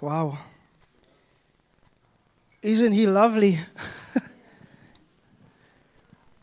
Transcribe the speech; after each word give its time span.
Wow. 0.00 0.38
Isn't 2.62 2.92
he 2.92 3.06
lovely? 3.06 3.58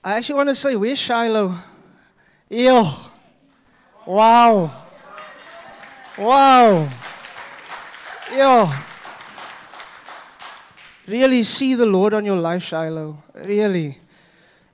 I 0.04 0.16
actually 0.16 0.36
want 0.36 0.50
to 0.50 0.56
say, 0.56 0.76
where's 0.76 1.00
Shiloh? 1.00 1.56
Ew. 2.50 2.86
Wow. 4.06 4.86
Wow. 6.18 6.90
Ew. 8.34 8.70
Really 11.08 11.44
see 11.44 11.76
the 11.76 11.86
Lord 11.86 12.14
on 12.14 12.26
your 12.26 12.38
life, 12.38 12.64
Shiloh. 12.64 13.18
Really. 13.34 14.00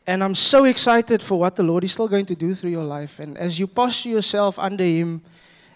And 0.07 0.23
I'm 0.23 0.35
so 0.35 0.65
excited 0.65 1.21
for 1.21 1.39
what 1.39 1.55
the 1.55 1.63
Lord 1.63 1.83
is 1.83 1.93
still 1.93 2.07
going 2.07 2.25
to 2.25 2.35
do 2.35 2.53
through 2.53 2.71
your 2.71 2.83
life. 2.83 3.19
And 3.19 3.37
as 3.37 3.59
you 3.59 3.67
posture 3.67 4.09
yourself 4.09 4.57
under 4.57 4.83
Him 4.83 5.21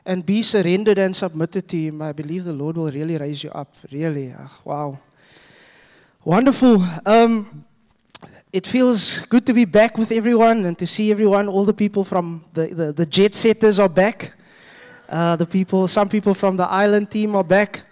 and 0.06 0.26
be 0.26 0.42
surrendered 0.42 1.00
and 1.00 1.16
submitted 1.16 1.68
to 1.70 1.78
Him, 1.78 2.02
I 2.02 2.12
believe 2.12 2.44
the 2.44 2.54
Lord 2.54 2.78
will 2.78 2.92
really 2.92 3.18
raise 3.18 3.44
you 3.44 3.50
up. 3.52 3.74
Really. 3.92 4.34
Ah, 4.38 4.60
wow. 4.64 5.00
Wonderful. 6.24 6.84
Um, 7.06 7.66
it 8.54 8.68
feels 8.68 9.20
good 9.26 9.46
to 9.48 9.54
be 9.54 9.66
back 9.66 9.98
with 9.98 10.12
everyone 10.12 10.66
and 10.66 10.78
to 10.78 10.88
see 10.88 11.12
everyone. 11.12 11.50
All 11.50 11.66
the 11.66 11.74
people 11.74 12.04
from 12.04 12.46
the, 12.54 12.68
the, 12.68 12.94
the 12.94 13.06
jet 13.06 13.34
setters 13.36 13.80
are 13.80 13.90
back. 13.90 14.34
Uh, 15.10 15.36
the 15.36 15.46
people, 15.46 15.88
some 15.88 16.08
people 16.08 16.34
from 16.34 16.56
the 16.56 16.64
island 16.64 17.12
team 17.12 17.36
are 17.36 17.44
back 17.44 17.84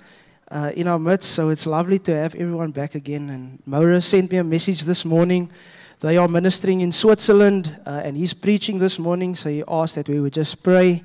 uh, 0.50 0.72
in 0.76 0.88
our 0.88 1.00
midst. 1.00 1.32
So 1.32 1.50
it's 1.50 1.66
lovely 1.66 2.00
to 2.00 2.16
have 2.16 2.36
everyone 2.36 2.72
back 2.72 2.96
again. 2.96 3.30
And 3.30 3.62
Maura 3.66 4.00
sent 4.02 4.32
me 4.32 4.38
a 4.38 4.44
message 4.44 4.82
this 4.84 5.04
morning. 5.04 5.52
They 6.00 6.18
are 6.18 6.28
ministering 6.28 6.82
in 6.82 6.92
Switzerland, 6.92 7.80
uh, 7.86 8.02
and 8.04 8.18
he's 8.18 8.34
preaching 8.34 8.78
this 8.78 9.00
morning. 9.00 9.36
So 9.36 9.50
he 9.50 9.64
asked 9.68 9.96
that 9.96 10.10
we 10.10 10.20
would 10.20 10.34
just 10.34 10.62
pray 10.62 11.04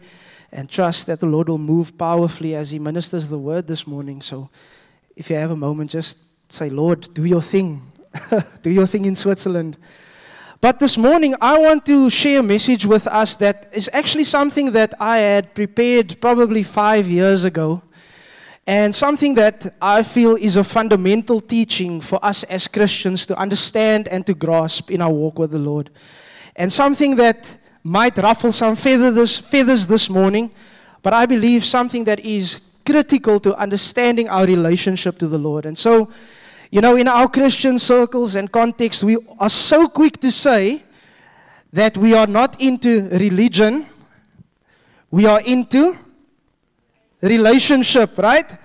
and 0.52 0.69
trust 0.69 1.07
that 1.07 1.20
the 1.20 1.27
Lord 1.27 1.48
will 1.48 1.59
move 1.59 1.97
powerfully 1.97 2.55
as 2.55 2.70
he 2.70 2.79
ministers 2.79 3.29
the 3.29 3.38
word 3.38 3.66
this 3.66 3.87
morning. 3.87 4.23
So 4.23 4.48
if 5.16 5.30
you 5.30 5.37
have 5.37 5.51
a 5.51 5.57
moment, 5.57 5.91
just 5.91 6.18
say, 6.51 6.71
Lord, 6.71 7.13
do 7.13 7.24
your 7.24 7.43
thing. 7.43 7.82
do 8.63 8.71
your 8.71 8.87
thing 8.87 9.04
in 9.04 9.16
Switzerland. 9.16 9.76
But 10.60 10.80
this 10.80 10.99
morning, 10.99 11.35
I 11.41 11.59
want 11.59 11.87
to 11.87 12.10
share 12.10 12.41
a 12.41 12.43
message 12.43 12.85
with 12.85 13.07
us 13.07 13.37
that 13.37 13.71
is 13.73 13.88
actually 13.93 14.24
something 14.24 14.73
that 14.73 14.93
I 14.99 15.19
had 15.19 15.54
prepared 15.54 16.21
probably 16.21 16.65
five 16.65 17.07
years 17.07 17.45
ago 17.45 17.82
and 18.69 18.95
something 18.95 19.35
that 19.35 19.74
I 19.80 20.02
feel 20.02 20.37
is 20.37 20.57
a 20.57 20.63
fundamental 20.63 21.41
teaching 21.41 22.02
for 22.02 22.23
us 22.23 22.43
as 22.45 22.69
Christians 22.69 23.24
to 23.26 23.38
understand 23.38 24.09
and 24.09 24.26
to 24.26 24.35
grasp 24.35 24.91
in 24.91 25.01
our 25.01 25.10
walk 25.10 25.38
with 25.38 25.52
the 25.52 25.59
Lord. 25.59 25.88
And 26.54 26.71
something 26.71 27.16
that 27.16 27.57
might 27.89 28.19
ruffle 28.19 28.53
some 28.53 28.77
feathers, 28.77 29.39
feathers 29.39 29.87
this 29.87 30.11
morning, 30.11 30.51
but 31.03 31.13
I 31.13 31.27
believe 31.27 31.65
something 31.65 32.05
that 32.05 32.21
is 32.21 32.61
critical 32.85 33.41
to 33.41 33.57
understanding 33.57 34.29
our 34.29 34.45
relationship 34.45 35.19
to 35.19 35.27
the 35.27 35.39
Lord. 35.39 35.67
And 35.67 35.77
so, 35.77 36.11
you 36.71 36.81
know, 36.81 36.97
in 36.97 37.09
our 37.09 37.29
Christian 37.29 37.79
circles 37.79 38.35
and 38.35 38.51
context, 38.53 39.03
we 39.03 39.16
are 39.39 39.49
so 39.49 39.89
quick 39.89 40.21
to 40.21 40.31
say 40.31 40.83
that 41.73 41.97
we 41.97 42.15
are 42.15 42.27
not 42.27 42.61
into 42.61 43.09
religion, 43.11 43.87
we 45.11 45.25
are 45.25 45.41
into 45.41 45.97
relationship, 47.23 48.19
right? 48.19 48.57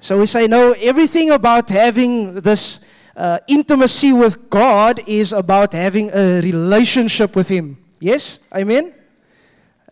So 0.00 0.20
we 0.20 0.26
say, 0.26 0.46
no, 0.46 0.72
everything 0.72 1.30
about 1.30 1.70
having 1.70 2.34
this 2.34 2.80
uh, 3.16 3.38
intimacy 3.48 4.12
with 4.12 4.50
God 4.50 5.02
is 5.06 5.32
about 5.32 5.72
having 5.72 6.10
a 6.12 6.40
relationship 6.42 7.34
with 7.34 7.48
Him. 7.48 7.78
Yes? 7.98 8.40
Amen? 8.54 8.94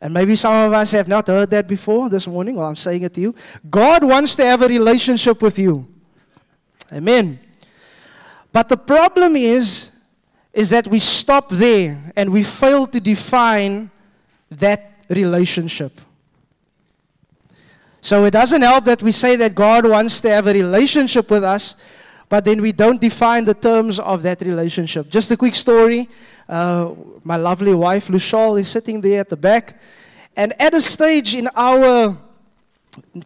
And 0.01 0.13
maybe 0.13 0.37
some 0.37 0.53
of 0.53 0.73
us 0.73 0.93
have 0.93 1.09
not 1.09 1.27
heard 1.27 1.51
that 1.51 1.67
before 1.67 2.11
this 2.11 2.27
morning. 2.27 2.57
Well, 2.57 2.69
I'm 2.69 2.77
saying 2.77 3.03
it 3.03 3.15
to 3.15 3.21
you. 3.21 3.35
God 3.71 4.05
wants 4.05 4.37
to 4.37 4.45
have 4.45 4.63
a 4.63 4.69
relationship 4.69 5.41
with 5.41 5.59
you. 5.59 5.87
Amen. 6.93 7.39
But 8.53 8.69
the 8.69 8.77
problem 8.77 9.35
is, 9.37 9.91
is 10.53 10.71
that 10.71 10.87
we 10.87 10.99
stop 10.99 11.49
there 11.49 12.13
and 12.15 12.31
we 12.31 12.45
fail 12.45 12.87
to 12.87 13.01
define 13.01 13.91
that 14.51 14.93
relationship. 15.09 16.01
So 18.01 18.25
it 18.25 18.33
doesn't 18.33 18.63
help 18.63 18.85
that 18.85 19.03
we 19.03 19.13
say 19.13 19.35
that 19.37 19.55
God 19.55 19.89
wants 19.89 20.21
to 20.21 20.29
have 20.29 20.47
a 20.47 20.53
relationship 20.53 21.31
with 21.31 21.43
us, 21.43 21.77
but 22.29 22.45
then 22.45 22.61
we 22.61 22.73
don't 22.73 23.01
define 23.01 23.45
the 23.45 23.55
terms 23.55 23.99
of 23.99 24.23
that 24.23 24.41
relationship. 24.41 25.09
Just 25.09 25.31
a 25.31 25.37
quick 25.37 25.55
story. 25.55 26.09
Uh, 26.49 26.93
my 27.23 27.37
lovely 27.37 27.75
wife, 27.75 28.09
Lushal, 28.09 28.61
is 28.61 28.69
sitting 28.69 29.01
there 29.01 29.21
at 29.21 29.29
the 29.29 29.37
back. 29.37 29.79
And 30.37 30.61
at 30.61 30.75
a 30.75 30.81
stage 30.81 31.35
in 31.35 31.49
our 31.55 32.17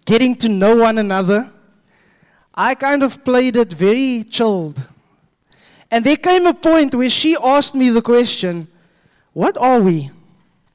getting 0.05 0.35
to 0.37 0.49
know 0.49 0.77
one 0.77 0.99
another, 0.99 1.51
I 2.55 2.75
kind 2.75 3.03
of 3.03 3.25
played 3.25 3.57
it 3.57 3.73
very 3.73 4.25
chilled. 4.25 4.81
And 5.91 6.05
there 6.05 6.17
came 6.17 6.47
a 6.47 6.55
point 6.55 6.95
where 6.95 7.09
she 7.09 7.37
asked 7.43 7.75
me 7.75 7.89
the 7.91 8.03
question, 8.03 8.69
What 9.33 9.57
are 9.57 9.81
we? 9.81 10.11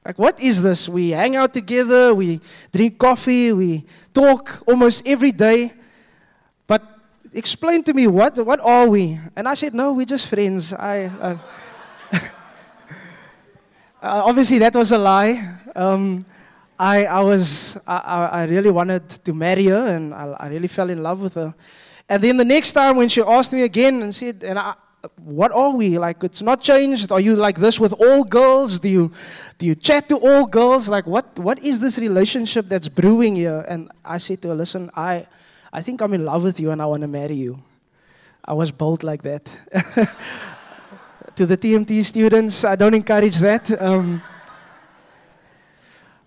Like, 0.04 0.18
what 0.18 0.40
is 0.40 0.60
this? 0.60 0.88
We 0.88 1.10
hang 1.10 1.36
out 1.36 1.54
together, 1.54 2.14
we 2.14 2.40
drink 2.72 2.98
coffee, 2.98 3.52
we 3.52 3.84
talk 4.12 4.62
almost 4.66 5.06
every 5.06 5.32
day. 5.32 5.72
Explain 7.36 7.82
to 7.82 7.92
me, 7.92 8.06
what, 8.06 8.38
what 8.46 8.60
are 8.60 8.88
we? 8.88 9.18
And 9.34 9.48
I 9.48 9.54
said, 9.54 9.74
no, 9.74 9.92
we're 9.92 10.06
just 10.06 10.28
friends. 10.28 10.72
I, 10.72 11.06
uh, 11.06 11.38
uh, 12.12 12.18
obviously, 14.00 14.60
that 14.60 14.72
was 14.72 14.92
a 14.92 14.98
lie. 14.98 15.44
Um, 15.74 16.24
I, 16.78 17.06
I, 17.06 17.20
was, 17.22 17.76
I, 17.88 18.28
I 18.32 18.44
really 18.44 18.70
wanted 18.70 19.08
to 19.08 19.34
marry 19.34 19.64
her, 19.66 19.96
and 19.96 20.14
I, 20.14 20.26
I 20.38 20.46
really 20.46 20.68
fell 20.68 20.88
in 20.90 21.02
love 21.02 21.20
with 21.20 21.34
her. 21.34 21.52
And 22.08 22.22
then 22.22 22.36
the 22.36 22.44
next 22.44 22.72
time 22.72 22.96
when 22.96 23.08
she 23.08 23.20
asked 23.20 23.52
me 23.52 23.62
again 23.62 24.02
and 24.02 24.14
said, 24.14 24.44
and 24.44 24.56
I, 24.56 24.74
what 25.24 25.50
are 25.50 25.70
we? 25.70 25.98
Like, 25.98 26.22
it's 26.22 26.40
not 26.40 26.62
changed. 26.62 27.10
Are 27.10 27.18
you 27.18 27.34
like 27.34 27.58
this 27.58 27.80
with 27.80 27.94
all 27.94 28.22
girls? 28.22 28.78
Do 28.78 28.88
you, 28.88 29.10
do 29.58 29.66
you 29.66 29.74
chat 29.74 30.08
to 30.10 30.18
all 30.18 30.46
girls? 30.46 30.88
Like, 30.88 31.08
what, 31.08 31.36
what 31.40 31.58
is 31.64 31.80
this 31.80 31.98
relationship 31.98 32.68
that's 32.68 32.88
brewing 32.88 33.34
here? 33.34 33.64
And 33.66 33.90
I 34.04 34.18
said 34.18 34.40
to 34.42 34.48
her, 34.50 34.54
listen, 34.54 34.88
I, 34.94 35.26
I 35.74 35.80
think 35.80 36.00
I'm 36.02 36.14
in 36.14 36.24
love 36.24 36.44
with 36.44 36.60
you 36.60 36.70
and 36.70 36.80
I 36.80 36.86
want 36.86 37.00
to 37.00 37.08
marry 37.08 37.34
you. 37.34 37.60
I 38.44 38.52
was 38.52 38.70
bold 38.70 39.02
like 39.02 39.22
that. 39.22 39.44
to 41.34 41.46
the 41.46 41.56
TMT 41.56 42.04
students, 42.04 42.64
I 42.64 42.76
don't 42.76 42.94
encourage 42.94 43.38
that. 43.38 43.82
Um, 43.82 44.22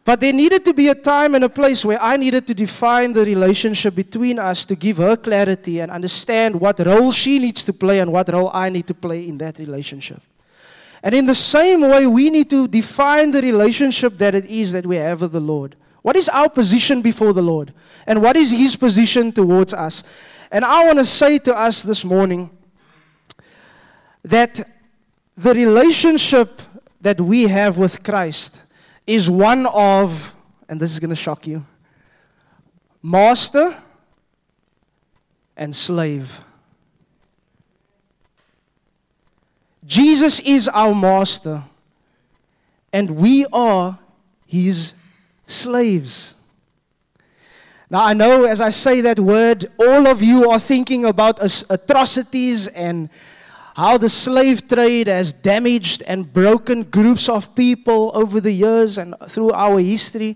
but 0.04 0.20
there 0.20 0.34
needed 0.34 0.66
to 0.66 0.74
be 0.74 0.90
a 0.90 0.96
time 0.96 1.34
and 1.34 1.46
a 1.46 1.50
place 1.50 1.86
where 1.86 2.02
I 2.02 2.18
needed 2.18 2.46
to 2.48 2.54
define 2.54 3.14
the 3.14 3.24
relationship 3.24 3.96
between 3.96 4.38
us 4.38 4.66
to 4.66 4.76
give 4.76 4.98
her 4.98 5.16
clarity 5.16 5.80
and 5.80 5.94
understand 5.94 6.60
what 6.60 6.80
role 6.80 7.14
she 7.14 7.40
needs 7.40 7.64
to 7.64 7.72
play 7.72 8.02
and 8.02 8.12
what 8.12 8.28
role 8.28 8.52
I 8.54 8.68
need 8.68 8.88
to 8.88 8.94
play 8.94 9.30
in 9.30 9.38
that 9.38 9.60
relationship. 9.60 10.22
And 11.02 11.16
in 11.16 11.26
the 11.26 11.36
same 11.36 11.84
way, 11.84 12.06
we 12.06 12.30
need 12.30 12.50
to 12.50 12.68
define 12.68 13.32
the 13.32 13.42
relationship 13.42 14.18
that 14.18 14.36
it 14.36 14.46
is 14.48 14.74
that 14.74 14.86
we 14.86 14.98
have 14.98 15.22
with 15.22 15.32
the 15.32 15.40
Lord. 15.40 15.78
What 16.08 16.16
is 16.16 16.30
our 16.30 16.48
position 16.48 17.02
before 17.02 17.34
the 17.34 17.42
Lord? 17.42 17.74
And 18.06 18.22
what 18.22 18.38
is 18.38 18.52
His 18.52 18.78
position 18.78 19.34
towards 19.34 19.74
us? 19.74 20.06
And 20.50 20.64
I 20.64 20.86
want 20.86 21.00
to 21.00 21.04
say 21.04 21.38
to 21.40 21.54
us 21.54 21.84
this 21.84 22.06
morning 22.06 22.50
that 24.24 24.70
the 25.36 25.54
relationship 25.54 26.62
that 27.02 27.20
we 27.20 27.44
have 27.50 27.78
with 27.78 28.04
Christ 28.04 28.62
is 29.06 29.30
one 29.30 29.66
of, 29.66 30.34
and 30.70 30.80
this 30.80 30.94
is 30.94 31.00
going 31.00 31.10
to 31.10 31.16
shock 31.18 31.46
you, 31.46 31.66
master 33.04 33.76
and 35.58 35.76
slave. 35.76 36.40
Jesus 39.86 40.40
is 40.40 40.70
our 40.70 40.96
master, 40.96 41.66
and 42.94 43.12
we 43.12 43.46
are 43.52 44.00
his 44.46 44.94
slaves. 45.48 46.36
Now, 47.90 48.06
I 48.06 48.14
know 48.14 48.44
as 48.44 48.60
I 48.60 48.70
say 48.70 49.02
that 49.02 49.20
word, 49.20 49.72
all 49.80 50.08
of 50.08 50.22
you 50.22 50.50
are 50.52 50.60
thinking 50.60 51.06
about 51.06 51.40
atrocities 51.70 52.68
and 52.68 53.10
how 53.76 53.98
the 53.98 54.10
slave 54.10 54.68
trade 54.68 55.08
has 55.08 55.32
damaged 55.32 56.04
and 56.06 56.32
broken 56.34 56.84
groups 56.84 57.30
of 57.30 57.56
people 57.56 58.12
over 58.14 58.42
the 58.42 58.52
years 58.52 58.98
and 58.98 59.16
through 59.28 59.52
our 59.54 59.80
history. 59.80 60.36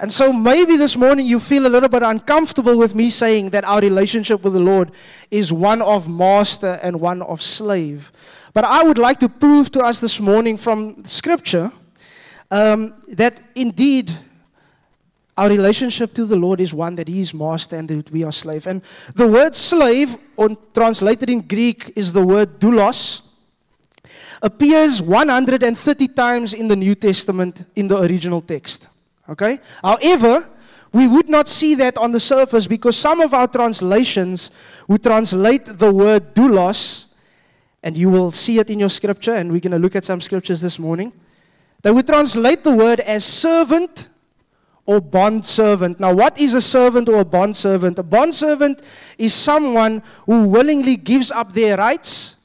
And 0.00 0.12
so 0.12 0.32
maybe 0.32 0.76
this 0.76 0.96
morning 0.96 1.26
you 1.26 1.38
feel 1.38 1.66
a 1.66 1.68
little 1.68 1.90
bit 1.90 2.02
uncomfortable 2.02 2.76
with 2.76 2.94
me 2.94 3.10
saying 3.10 3.50
that 3.50 3.64
our 3.64 3.80
relationship 3.80 4.42
with 4.42 4.54
the 4.54 4.60
Lord 4.60 4.90
is 5.30 5.52
one 5.52 5.82
of 5.82 6.08
master 6.08 6.80
and 6.82 7.00
one 7.00 7.20
of 7.22 7.42
slave. 7.42 8.10
But 8.52 8.64
I 8.64 8.82
would 8.82 8.98
like 8.98 9.20
to 9.20 9.28
prove 9.28 9.70
to 9.72 9.84
us 9.84 10.00
this 10.00 10.18
morning 10.18 10.56
from 10.56 11.04
Scripture 11.04 11.70
um, 12.50 12.94
that 13.08 13.40
indeed 13.54 14.10
our 15.36 15.48
relationship 15.48 16.12
to 16.14 16.24
the 16.24 16.36
Lord 16.36 16.60
is 16.60 16.74
one 16.74 16.96
that 16.96 17.08
He 17.08 17.20
is 17.20 17.32
master 17.32 17.76
and 17.76 17.88
that 17.88 18.10
we 18.10 18.24
are 18.24 18.32
slave. 18.32 18.66
And 18.66 18.82
the 19.14 19.26
word 19.26 19.54
slave, 19.54 20.16
or 20.36 20.50
translated 20.74 21.30
in 21.30 21.40
Greek, 21.40 21.92
is 21.96 22.12
the 22.12 22.24
word 22.24 22.58
doulos. 22.58 23.22
Appears 24.42 25.00
130 25.00 26.08
times 26.08 26.54
in 26.54 26.68
the 26.68 26.76
New 26.76 26.94
Testament 26.94 27.64
in 27.76 27.88
the 27.88 27.98
original 28.00 28.40
text. 28.40 28.88
Okay? 29.28 29.58
However, 29.82 30.48
we 30.92 31.06
would 31.06 31.28
not 31.28 31.48
see 31.48 31.74
that 31.76 31.96
on 31.96 32.12
the 32.12 32.20
surface 32.20 32.66
because 32.66 32.96
some 32.96 33.20
of 33.20 33.32
our 33.32 33.46
translations 33.46 34.50
would 34.88 35.02
translate 35.02 35.64
the 35.66 35.92
word 35.92 36.34
doulos, 36.34 37.06
and 37.82 37.96
you 37.96 38.10
will 38.10 38.30
see 38.30 38.58
it 38.58 38.68
in 38.70 38.80
your 38.80 38.90
scripture, 38.90 39.34
and 39.34 39.50
we're 39.52 39.60
going 39.60 39.72
to 39.72 39.78
look 39.78 39.96
at 39.96 40.04
some 40.04 40.20
scriptures 40.20 40.60
this 40.60 40.78
morning. 40.78 41.12
They 41.82 41.90
would 41.90 42.06
translate 42.06 42.62
the 42.62 42.76
word 42.76 43.00
as 43.00 43.24
servant 43.24 44.09
or 44.90 45.00
bond 45.00 45.46
servant. 45.46 46.00
Now, 46.00 46.12
what 46.12 46.36
is 46.36 46.52
a 46.54 46.60
servant 46.60 47.08
or 47.08 47.20
a 47.20 47.24
bond 47.24 47.56
servant? 47.56 47.96
A 48.00 48.02
bond 48.02 48.34
servant 48.34 48.82
is 49.18 49.32
someone 49.32 50.02
who 50.26 50.48
willingly 50.48 50.96
gives 50.96 51.30
up 51.30 51.52
their 51.54 51.76
rights 51.76 52.38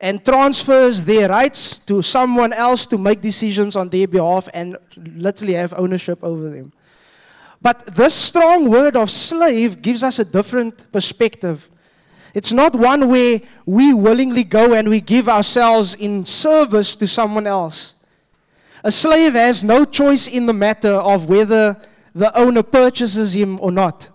and 0.00 0.24
transfers 0.24 1.04
their 1.04 1.28
rights 1.28 1.76
to 1.80 2.00
someone 2.00 2.54
else 2.54 2.86
to 2.86 2.96
make 2.96 3.20
decisions 3.20 3.76
on 3.76 3.90
their 3.90 4.08
behalf 4.08 4.48
and 4.54 4.78
literally 4.96 5.52
have 5.52 5.74
ownership 5.76 6.24
over 6.24 6.48
them. 6.48 6.72
But 7.60 7.84
this 7.84 8.14
strong 8.14 8.70
word 8.70 8.96
of 8.96 9.10
slave 9.10 9.82
gives 9.82 10.02
us 10.02 10.18
a 10.18 10.24
different 10.24 10.90
perspective. 10.90 11.68
It's 12.32 12.50
not 12.50 12.74
one 12.74 13.10
where 13.10 13.42
we 13.66 13.92
willingly 13.92 14.44
go 14.44 14.72
and 14.72 14.88
we 14.88 15.02
give 15.02 15.28
ourselves 15.28 15.96
in 15.96 16.24
service 16.24 16.96
to 16.96 17.06
someone 17.06 17.46
else. 17.46 17.96
A 18.82 18.90
slave 18.90 19.34
has 19.34 19.62
no 19.62 19.84
choice 19.84 20.26
in 20.26 20.46
the 20.46 20.54
matter 20.54 20.94
of 20.94 21.28
whether 21.28 21.76
the 22.14 22.36
owner 22.36 22.62
purchases 22.62 23.34
him 23.34 23.58
or 23.60 23.70
not. 23.70 24.08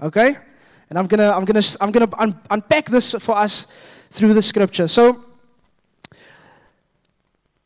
Okay? 0.00 0.36
And 0.90 0.98
I'm 0.98 1.06
going 1.06 1.18
to 1.18 1.34
I'm 1.34 1.44
to 1.46 1.78
I'm 1.80 1.92
to 1.92 2.20
un- 2.20 2.40
unpack 2.50 2.90
this 2.90 3.12
for 3.12 3.36
us 3.36 3.66
through 4.10 4.34
the 4.34 4.42
scripture. 4.42 4.88
So 4.88 5.24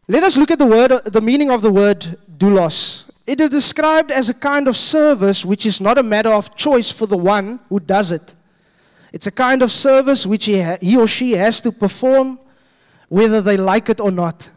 let 0.06 0.22
us 0.22 0.36
look 0.36 0.50
at 0.50 0.58
the 0.58 0.66
word 0.66 0.90
the 1.04 1.20
meaning 1.20 1.50
of 1.50 1.62
the 1.62 1.70
word 1.70 2.18
doulos. 2.36 3.10
It 3.26 3.42
is 3.42 3.50
described 3.50 4.10
as 4.10 4.30
a 4.30 4.34
kind 4.34 4.68
of 4.68 4.76
service 4.76 5.44
which 5.44 5.66
is 5.66 5.80
not 5.82 5.98
a 5.98 6.02
matter 6.02 6.30
of 6.30 6.56
choice 6.56 6.90
for 6.90 7.06
the 7.06 7.18
one 7.18 7.60
who 7.68 7.78
does 7.78 8.10
it. 8.10 8.34
It's 9.12 9.26
a 9.26 9.30
kind 9.30 9.62
of 9.62 9.70
service 9.70 10.24
which 10.24 10.46
he, 10.46 10.62
ha- 10.62 10.78
he 10.80 10.96
or 10.96 11.06
she 11.06 11.32
has 11.32 11.60
to 11.62 11.72
perform 11.72 12.38
whether 13.08 13.40
they 13.42 13.56
like 13.56 13.88
it 13.88 14.00
or 14.00 14.10
not. 14.10 14.48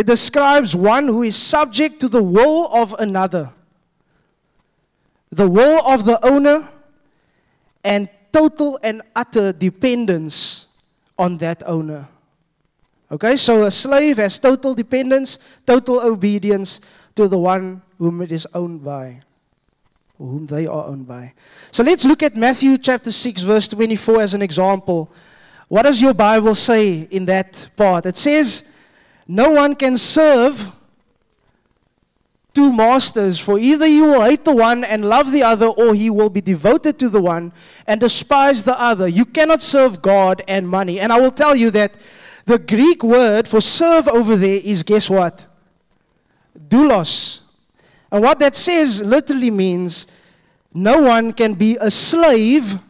It 0.00 0.06
describes 0.06 0.74
one 0.74 1.08
who 1.08 1.24
is 1.24 1.36
subject 1.36 2.00
to 2.00 2.08
the 2.08 2.22
will 2.22 2.72
of 2.72 2.94
another, 2.94 3.52
the 5.30 5.46
will 5.46 5.84
of 5.86 6.06
the 6.06 6.18
owner, 6.24 6.66
and 7.84 8.08
total 8.32 8.78
and 8.82 9.02
utter 9.14 9.52
dependence 9.52 10.68
on 11.18 11.36
that 11.44 11.62
owner. 11.66 12.08
Okay, 13.12 13.36
so 13.36 13.64
a 13.64 13.70
slave 13.70 14.16
has 14.16 14.38
total 14.38 14.72
dependence, 14.72 15.38
total 15.66 16.00
obedience 16.00 16.80
to 17.14 17.28
the 17.28 17.38
one 17.38 17.82
whom 17.98 18.22
it 18.22 18.32
is 18.32 18.48
owned 18.54 18.82
by, 18.82 19.20
whom 20.16 20.46
they 20.46 20.66
are 20.66 20.86
owned 20.86 21.06
by. 21.06 21.34
So 21.72 21.82
let's 21.82 22.06
look 22.06 22.22
at 22.22 22.36
Matthew 22.36 22.78
chapter 22.78 23.12
6, 23.12 23.42
verse 23.42 23.68
24 23.68 24.22
as 24.22 24.32
an 24.32 24.40
example. 24.40 25.12
What 25.68 25.82
does 25.82 26.00
your 26.00 26.14
Bible 26.14 26.54
say 26.54 27.06
in 27.10 27.26
that 27.26 27.68
part? 27.76 28.06
It 28.06 28.16
says, 28.16 28.62
No 29.32 29.50
one 29.50 29.76
can 29.76 29.96
serve 29.96 30.72
two 32.52 32.72
masters, 32.72 33.38
for 33.38 33.60
either 33.60 33.86
you 33.86 34.02
will 34.02 34.24
hate 34.24 34.44
the 34.44 34.56
one 34.56 34.82
and 34.82 35.08
love 35.08 35.30
the 35.30 35.44
other, 35.44 35.66
or 35.66 35.94
he 35.94 36.10
will 36.10 36.30
be 36.30 36.40
devoted 36.40 36.98
to 36.98 37.08
the 37.08 37.22
one 37.22 37.52
and 37.86 38.00
despise 38.00 38.64
the 38.64 38.76
other. 38.76 39.06
You 39.06 39.24
cannot 39.24 39.62
serve 39.62 40.02
God 40.02 40.42
and 40.48 40.68
money. 40.68 40.98
And 40.98 41.12
I 41.12 41.20
will 41.20 41.30
tell 41.30 41.54
you 41.54 41.70
that 41.70 41.94
the 42.44 42.58
Greek 42.58 43.04
word 43.04 43.46
for 43.46 43.60
serve 43.60 44.08
over 44.08 44.34
there 44.34 44.60
is 44.64 44.82
guess 44.82 45.08
what? 45.08 45.46
Doulos. 46.68 47.42
And 48.10 48.24
what 48.24 48.40
that 48.40 48.56
says 48.56 49.00
literally 49.00 49.52
means 49.52 50.08
no 50.74 51.02
one 51.02 51.32
can 51.34 51.54
be 51.54 51.78
a 51.80 51.92
slave 51.92 52.80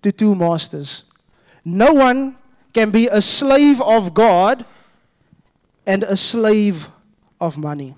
to 0.00 0.10
two 0.10 0.34
masters. 0.34 1.04
No 1.66 1.92
one 1.92 2.38
can 2.72 2.90
be 2.90 3.08
a 3.08 3.20
slave 3.20 3.82
of 3.82 4.14
God 4.14 4.64
and 5.86 6.02
a 6.02 6.16
slave 6.16 6.88
of 7.40 7.58
money. 7.58 7.94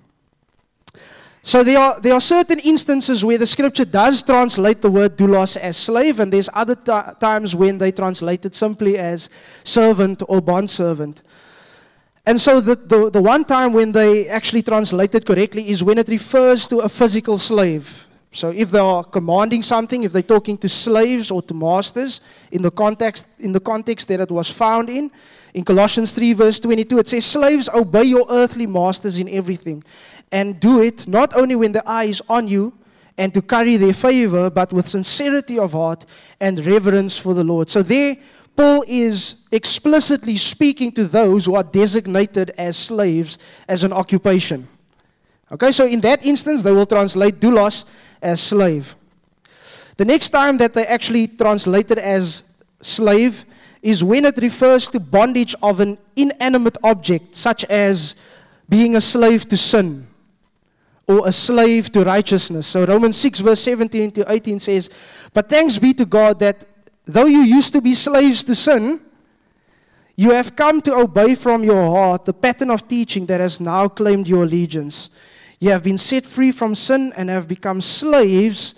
So 1.43 1.63
there 1.63 1.79
are, 1.79 2.01
there 2.01 2.13
are 2.13 2.21
certain 2.21 2.59
instances 2.59 3.25
where 3.25 3.39
the 3.39 3.47
scripture 3.47 3.85
does 3.85 4.21
translate 4.21 4.83
the 4.83 4.91
word 4.91 5.17
doulos 5.17 5.57
as 5.57 5.77
slave, 5.77 6.19
and 6.19 6.33
there's 6.33 6.49
other 6.53 6.75
t- 6.75 7.15
times 7.21 7.55
when 7.55 7.79
they 7.79 7.93
translate 7.93 8.45
it 8.45 8.57
simply 8.57 8.99
as 8.99 9.31
servant 9.63 10.25
or 10.27 10.41
bondservant. 10.41 11.23
And 12.27 12.41
so 12.41 12.61
the, 12.61 12.75
the, 12.75 13.11
the 13.11 13.23
one 13.23 13.45
time 13.45 13.73
when 13.73 13.93
they 13.93 14.27
actually 14.27 14.63
translate 14.63 15.15
it 15.15 15.25
correctly 15.25 15.71
is 15.71 15.85
when 15.85 15.99
it 15.99 16.09
refers 16.09 16.67
to 16.67 16.81
a 16.81 16.89
physical 16.89 17.39
slave. 17.39 18.06
So 18.37 18.51
if 18.51 18.71
they 18.71 18.79
are 18.79 19.03
commanding 19.03 19.63
something, 19.63 20.05
if 20.05 20.13
they're 20.13 20.23
talking 20.23 20.59
to 20.59 20.69
slaves 20.69 21.31
or 21.31 21.41
to 21.43 21.55
masters, 21.55 22.21
in 22.51 22.61
the 22.61 22.71
context, 22.71 23.27
in 23.39 23.53
the 23.53 23.61
context 23.61 24.09
that 24.09 24.21
it 24.21 24.31
was 24.31 24.51
found 24.51 24.91
in, 24.91 25.11
in 25.55 25.65
Colossians 25.65 26.13
3, 26.13 26.35
verse 26.35 26.61
22, 26.61 26.99
it 26.99 27.09
says, 27.09 27.25
Slaves, 27.25 27.71
obey 27.73 28.05
your 28.05 28.27
earthly 28.29 28.67
masters 28.67 29.19
in 29.19 29.29
everything 29.31 29.83
and 30.31 30.61
do 30.61 30.83
it 30.83 31.09
not 31.09 31.35
only 31.35 31.57
when 31.57 31.73
the 31.73 31.83
eye 31.89 32.05
is 32.05 32.23
on 32.29 32.47
you 32.47 32.75
and 33.17 33.33
to 33.33 33.41
carry 33.41 33.79
their 33.79 33.95
favor, 33.95 34.51
but 34.51 34.71
with 34.71 34.87
sincerity 34.87 35.59
of 35.59 35.73
heart 35.73 36.05
and 36.39 36.65
reverence 36.67 37.17
for 37.17 37.33
the 37.33 37.43
Lord. 37.43 37.71
So 37.71 37.83
there, 37.83 38.17
Paul 38.55 38.85
is 38.87 39.47
explicitly 39.51 40.37
speaking 40.37 40.93
to 40.93 41.07
those 41.07 41.47
who 41.47 41.55
are 41.55 41.65
designated 41.65 42.51
as 42.59 42.77
slaves 42.77 43.39
as 43.67 43.83
an 43.83 43.95
occupation. 43.95 44.69
Okay, 45.51 45.71
so 45.73 45.87
in 45.87 46.01
that 46.01 46.25
instance, 46.27 46.63
they 46.63 46.73
will 46.73 46.87
translate 46.87 47.41
doulos 47.41 47.85
as 48.21 48.41
slave. 48.41 48.97
The 49.97 50.05
next 50.05 50.31
time 50.31 50.59
that 50.59 50.75
they 50.75 50.85
actually 50.87 51.29
translate 51.29 51.91
it 51.91 51.99
as 51.99 52.45
slave 52.83 53.45
is 53.81 54.03
when 54.03 54.25
it 54.25 54.37
refers 54.39 54.89
to 54.89 55.01
bondage 55.01 55.55
of 55.63 55.81
an 55.81 55.99
inanimate 56.17 56.77
object, 56.83 57.35
such 57.35 57.65
as 57.67 58.15
being 58.69 58.97
a 58.97 59.01
slave 59.01 59.47
to 59.49 59.57
sin 59.57 60.07
or 61.07 61.29
a 61.29 61.33
slave 61.33 61.91
to 61.93 62.03
righteousness. 62.03 62.67
So 62.67 62.85
Romans 62.85 63.17
6, 63.17 63.41
verse 63.41 63.61
17 63.61 64.11
to 64.13 64.31
18 64.31 64.59
says, 64.59 64.91
But 65.33 65.49
thanks 65.49 65.79
be 65.79 65.95
to 65.95 66.05
God 66.05 66.41
that 66.41 66.65
though 67.05 67.27
you 67.27 67.43
used 67.43 67.73
to 67.75 67.81
be 67.81 67.95
slaves 67.95 68.43
to 68.45 68.55
sin, 68.55 69.01
you 70.17 70.31
have 70.31 70.57
come 70.57 70.81
to 70.81 70.95
obey 70.97 71.35
from 71.35 71.63
your 71.63 71.85
heart 71.85 72.25
the 72.25 72.33
pattern 72.33 72.71
of 72.71 72.89
teaching 72.89 73.27
that 73.27 73.41
has 73.41 73.61
now 73.61 73.87
claimed 73.87 74.27
your 74.27 74.45
allegiance. 74.45 75.11
You 75.59 75.71
have 75.71 75.83
been 75.83 75.99
set 75.99 76.27
free 76.27 76.53
from 76.53 76.75
sin 76.75 77.13
and 77.17 77.31
have 77.31 77.49
become 77.49 77.81
slaves 77.81 78.75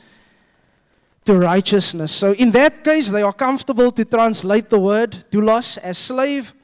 to 1.24 1.38
righteousness. 1.38 2.12
So, 2.12 2.32
in 2.32 2.52
that 2.52 2.84
case, 2.84 3.10
they 3.10 3.22
are 3.22 3.32
comfortable 3.32 3.90
to 3.92 4.04
translate 4.04 4.70
the 4.70 4.78
word 4.78 5.24
doulos 5.30 5.76
as 5.78 5.98
slave. 5.98 6.54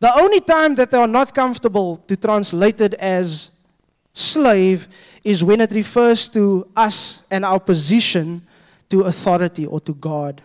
The 0.00 0.14
only 0.14 0.40
time 0.40 0.76
that 0.76 0.90
they 0.90 0.98
are 0.98 1.08
not 1.08 1.34
comfortable 1.34 1.96
to 2.06 2.16
translate 2.16 2.80
it 2.80 2.94
as 2.94 3.50
slave 4.12 4.86
is 5.24 5.42
when 5.42 5.60
it 5.60 5.72
refers 5.72 6.28
to 6.28 6.68
us 6.76 7.22
and 7.30 7.44
our 7.44 7.58
position 7.58 8.46
to 8.90 9.02
authority 9.02 9.66
or 9.66 9.80
to 9.80 9.94
God. 9.94 10.42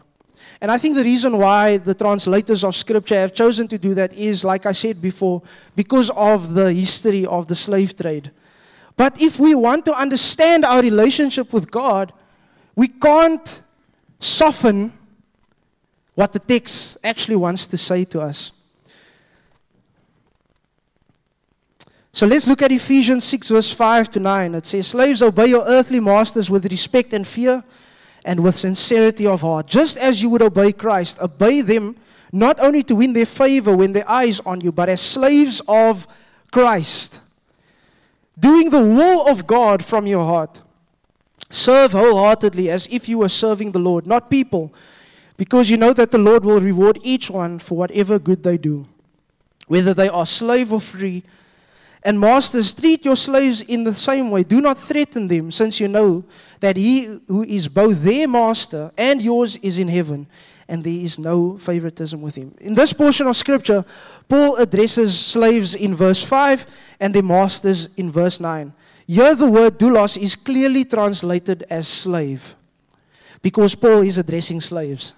And 0.60 0.72
I 0.72 0.78
think 0.78 0.96
the 0.96 1.04
reason 1.04 1.38
why 1.38 1.78
the 1.78 1.94
translators 1.94 2.64
of 2.64 2.76
Scripture 2.76 3.20
have 3.20 3.34
chosen 3.34 3.68
to 3.68 3.78
do 3.78 3.94
that 3.94 4.14
is, 4.14 4.44
like 4.44 4.66
I 4.66 4.72
said 4.72 5.02
before, 5.02 5.42
because 5.76 6.10
of 6.12 6.54
the 6.54 6.74
history 6.74 7.26
of 7.26 7.48
the 7.48 7.56
slave 7.56 7.96
trade. 7.96 8.32
But 8.96 9.22
if 9.22 9.40
we 9.40 9.56
want 9.56 9.86
to 9.86 9.94
understand 9.94 10.66
our 10.66 10.82
relationship 10.82 11.52
with 11.52 11.72
God, 11.72 12.14
we 12.76 12.88
can't 12.88 13.62
soften 14.20 14.94
what 16.16 16.34
the 16.34 16.40
text 16.40 16.98
actually 17.04 17.36
wants 17.36 17.68
to 17.68 17.78
say 17.78 18.06
to 18.06 18.22
us. 18.22 18.52
So 22.16 22.28
let's 22.28 22.48
look 22.48 22.62
at 22.62 22.72
Ephesians 22.72 23.24
6, 23.24 23.50
verse 23.50 23.72
5 23.72 24.12
to 24.12 24.20
9. 24.20 24.54
It 24.54 24.68
says, 24.68 24.88
Slaves, 24.88 25.24
obey 25.24 25.48
your 25.48 25.66
earthly 25.66 26.00
masters 26.00 26.48
with 26.48 26.70
respect 26.70 27.12
and 27.12 27.26
fear 27.26 27.64
and 28.24 28.42
with 28.42 28.56
sincerity 28.56 29.26
of 29.26 29.42
heart. 29.42 29.66
Just 29.66 29.98
as 29.98 30.22
you 30.22 30.30
would 30.30 30.44
obey 30.44 30.72
Christ, 30.74 31.20
obey 31.20 31.62
them 31.62 31.96
not 32.32 32.60
only 32.60 32.84
to 32.84 32.96
win 32.96 33.14
their 33.14 33.26
favor 33.26 33.76
when 33.76 33.94
their 33.94 34.10
eyes 34.10 34.40
on 34.42 34.62
you, 34.62 34.72
but 34.72 34.90
as 34.90 35.02
slaves 35.02 35.60
of 35.68 36.08
Christ, 36.52 37.20
doing 38.40 38.70
the 38.70 38.84
will 38.84 39.28
of 39.28 39.48
God 39.48 39.84
from 39.84 40.08
your 40.08 40.26
heart. 40.26 40.62
Serve 41.50 41.92
wholeheartedly 41.92 42.70
as 42.70 42.88
if 42.88 43.08
you 43.08 43.20
were 43.20 43.30
serving 43.30 43.72
the 43.72 43.80
Lord, 43.80 44.08
not 44.08 44.30
people, 44.30 44.74
because 45.38 45.70
you 45.70 45.78
know 45.78 45.94
that 45.94 46.12
the 46.12 46.18
Lord 46.18 46.44
will 46.44 46.60
reward 46.60 47.00
each 47.04 47.30
one 47.30 47.60
for 47.60 47.78
whatever 47.78 48.18
good 48.18 48.44
they 48.44 48.58
do, 48.58 48.88
whether 49.68 49.94
they 49.94 50.10
are 50.10 50.26
slave 50.26 50.74
or 50.74 50.82
free 50.82 51.24
and 52.04 52.20
masters, 52.20 52.74
treat 52.74 53.06
your 53.06 53.16
slaves 53.16 53.62
in 53.62 53.86
the 53.86 53.94
same 53.94 54.30
way. 54.30 54.44
Do 54.44 54.60
not 54.60 54.78
threaten 54.78 55.28
them, 55.28 55.52
since 55.52 55.80
you 55.80 55.88
know 55.88 56.24
that 56.60 56.76
he 56.76 57.20
who 57.28 57.44
is 57.44 57.68
both 57.68 58.04
their 58.04 58.28
master 58.28 58.92
and 58.98 59.22
yours 59.22 59.56
is 59.58 59.80
in 59.80 59.88
heaven, 59.88 60.28
and 60.68 60.84
there 60.84 60.94
is 60.94 61.20
no 61.20 61.58
favoritism 61.58 62.22
with 62.22 62.36
him. 62.36 62.56
In 62.60 62.74
this 62.74 62.94
portion 62.94 63.28
of 63.28 63.38
scripture, 63.38 63.84
Paul 64.28 64.56
addresses 64.56 65.18
slaves 65.18 65.76
in 65.76 65.96
verse 65.96 66.24
5 66.24 66.66
and 67.00 67.14
their 67.14 67.24
masters 67.24 67.90
in 67.98 68.12
verse 68.12 68.40
9. 68.40 68.74
Here, 69.06 69.36
the 69.36 69.50
word 69.50 69.78
doulos 69.78 70.18
is 70.18 70.36
clearly 70.36 70.86
translated 70.86 71.66
as 71.70 71.88
slave 71.88 72.56
because 73.42 73.76
Paul 73.76 74.02
is 74.02 74.18
addressing 74.18 74.62
slaves. 74.62 75.14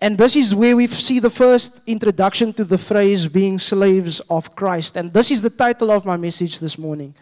And 0.00 0.18
this 0.18 0.36
is 0.36 0.54
where 0.54 0.76
we 0.76 0.86
see 0.86 1.18
the 1.18 1.30
first 1.30 1.80
introduction 1.86 2.52
to 2.54 2.64
the 2.64 2.78
phrase 2.78 3.26
being 3.26 3.58
slaves 3.58 4.20
of 4.28 4.54
Christ. 4.54 4.96
And 4.96 5.12
this 5.12 5.30
is 5.30 5.42
the 5.42 5.50
title 5.50 5.90
of 5.90 6.04
my 6.04 6.16
message 6.16 6.60
this 6.60 6.78
morning 6.78 7.14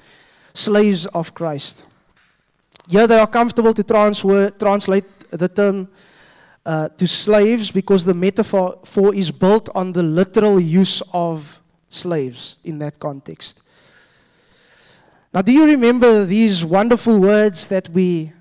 Slaves 0.53 1.07
of 1.07 1.33
Christ. 1.33 1.85
Here 2.89 3.07
they 3.07 3.19
are 3.19 3.27
comfortable 3.27 3.73
to 3.73 3.83
translate 3.83 5.05
the 5.31 5.49
term 5.49 5.89
uh, 6.65 6.89
to 6.91 7.07
slaves 7.09 7.71
because 7.71 8.05
the 8.05 8.15
metaphor 8.15 8.79
is 9.15 9.31
built 9.31 9.69
on 9.75 9.93
the 9.93 10.03
literal 10.03 10.61
use 10.61 11.03
of 11.13 11.61
slaves 11.89 12.57
in 12.65 12.79
that 12.79 12.99
context. 12.99 13.63
Now, 15.35 15.43
do 15.43 15.53
you 15.53 15.65
remember 15.65 16.25
these 16.25 16.65
wonderful 16.65 17.19
words 17.19 17.67
that 17.69 17.89
we 17.89 18.33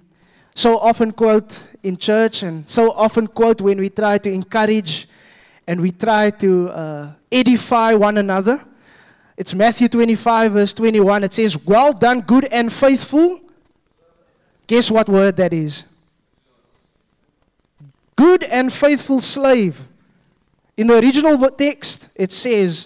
so 0.54 0.78
often 0.78 1.12
quote 1.14 1.68
in 1.84 1.98
church 1.98 2.44
and 2.44 2.70
so 2.70 2.92
often 2.92 3.28
quote 3.28 3.62
when 3.62 3.80
we 3.80 3.90
try 3.90 4.18
to 4.18 4.32
encourage 4.32 5.08
and 5.66 5.80
we 5.80 5.92
try 5.92 6.30
to 6.32 6.70
uh, 6.70 7.12
edify 7.32 7.94
one 7.94 8.18
another? 8.18 8.64
It's 9.38 9.56
Matthew 9.56 9.88
25, 9.88 10.52
verse 10.52 10.74
21. 10.74 11.24
It 11.24 11.34
says, 11.34 11.58
Well 11.66 11.94
done, 11.94 12.22
good 12.22 12.46
and 12.46 12.72
faithful. 12.72 13.40
Guess 14.68 14.92
what 14.92 15.10
word 15.10 15.38
that 15.38 15.54
is? 15.54 15.86
Good 18.22 18.44
and 18.44 18.72
faithful 18.72 19.20
slave. 19.20 19.82
In 20.78 20.86
the 20.86 21.00
original 21.00 21.50
text, 21.50 22.10
it 22.16 22.32
says, 22.32 22.86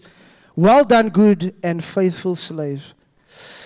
Well 0.56 0.86
done, 0.86 1.10
good 1.10 1.54
and 1.62 1.84
faithful 1.84 2.38
slave. 2.38 2.94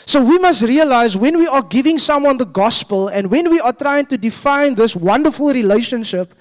So 0.07 0.23
we 0.23 0.39
must 0.39 0.63
realize 0.63 1.15
when 1.15 1.37
we 1.37 1.45
are 1.45 1.61
giving 1.61 1.99
someone 1.99 2.37
the 2.37 2.47
gospel 2.47 3.09
and 3.09 3.29
when 3.29 3.51
we 3.51 3.59
are 3.59 3.71
trying 3.71 4.07
to 4.07 4.17
define 4.17 4.73
this 4.73 4.95
wonderful 4.95 5.53
relationship 5.53 6.33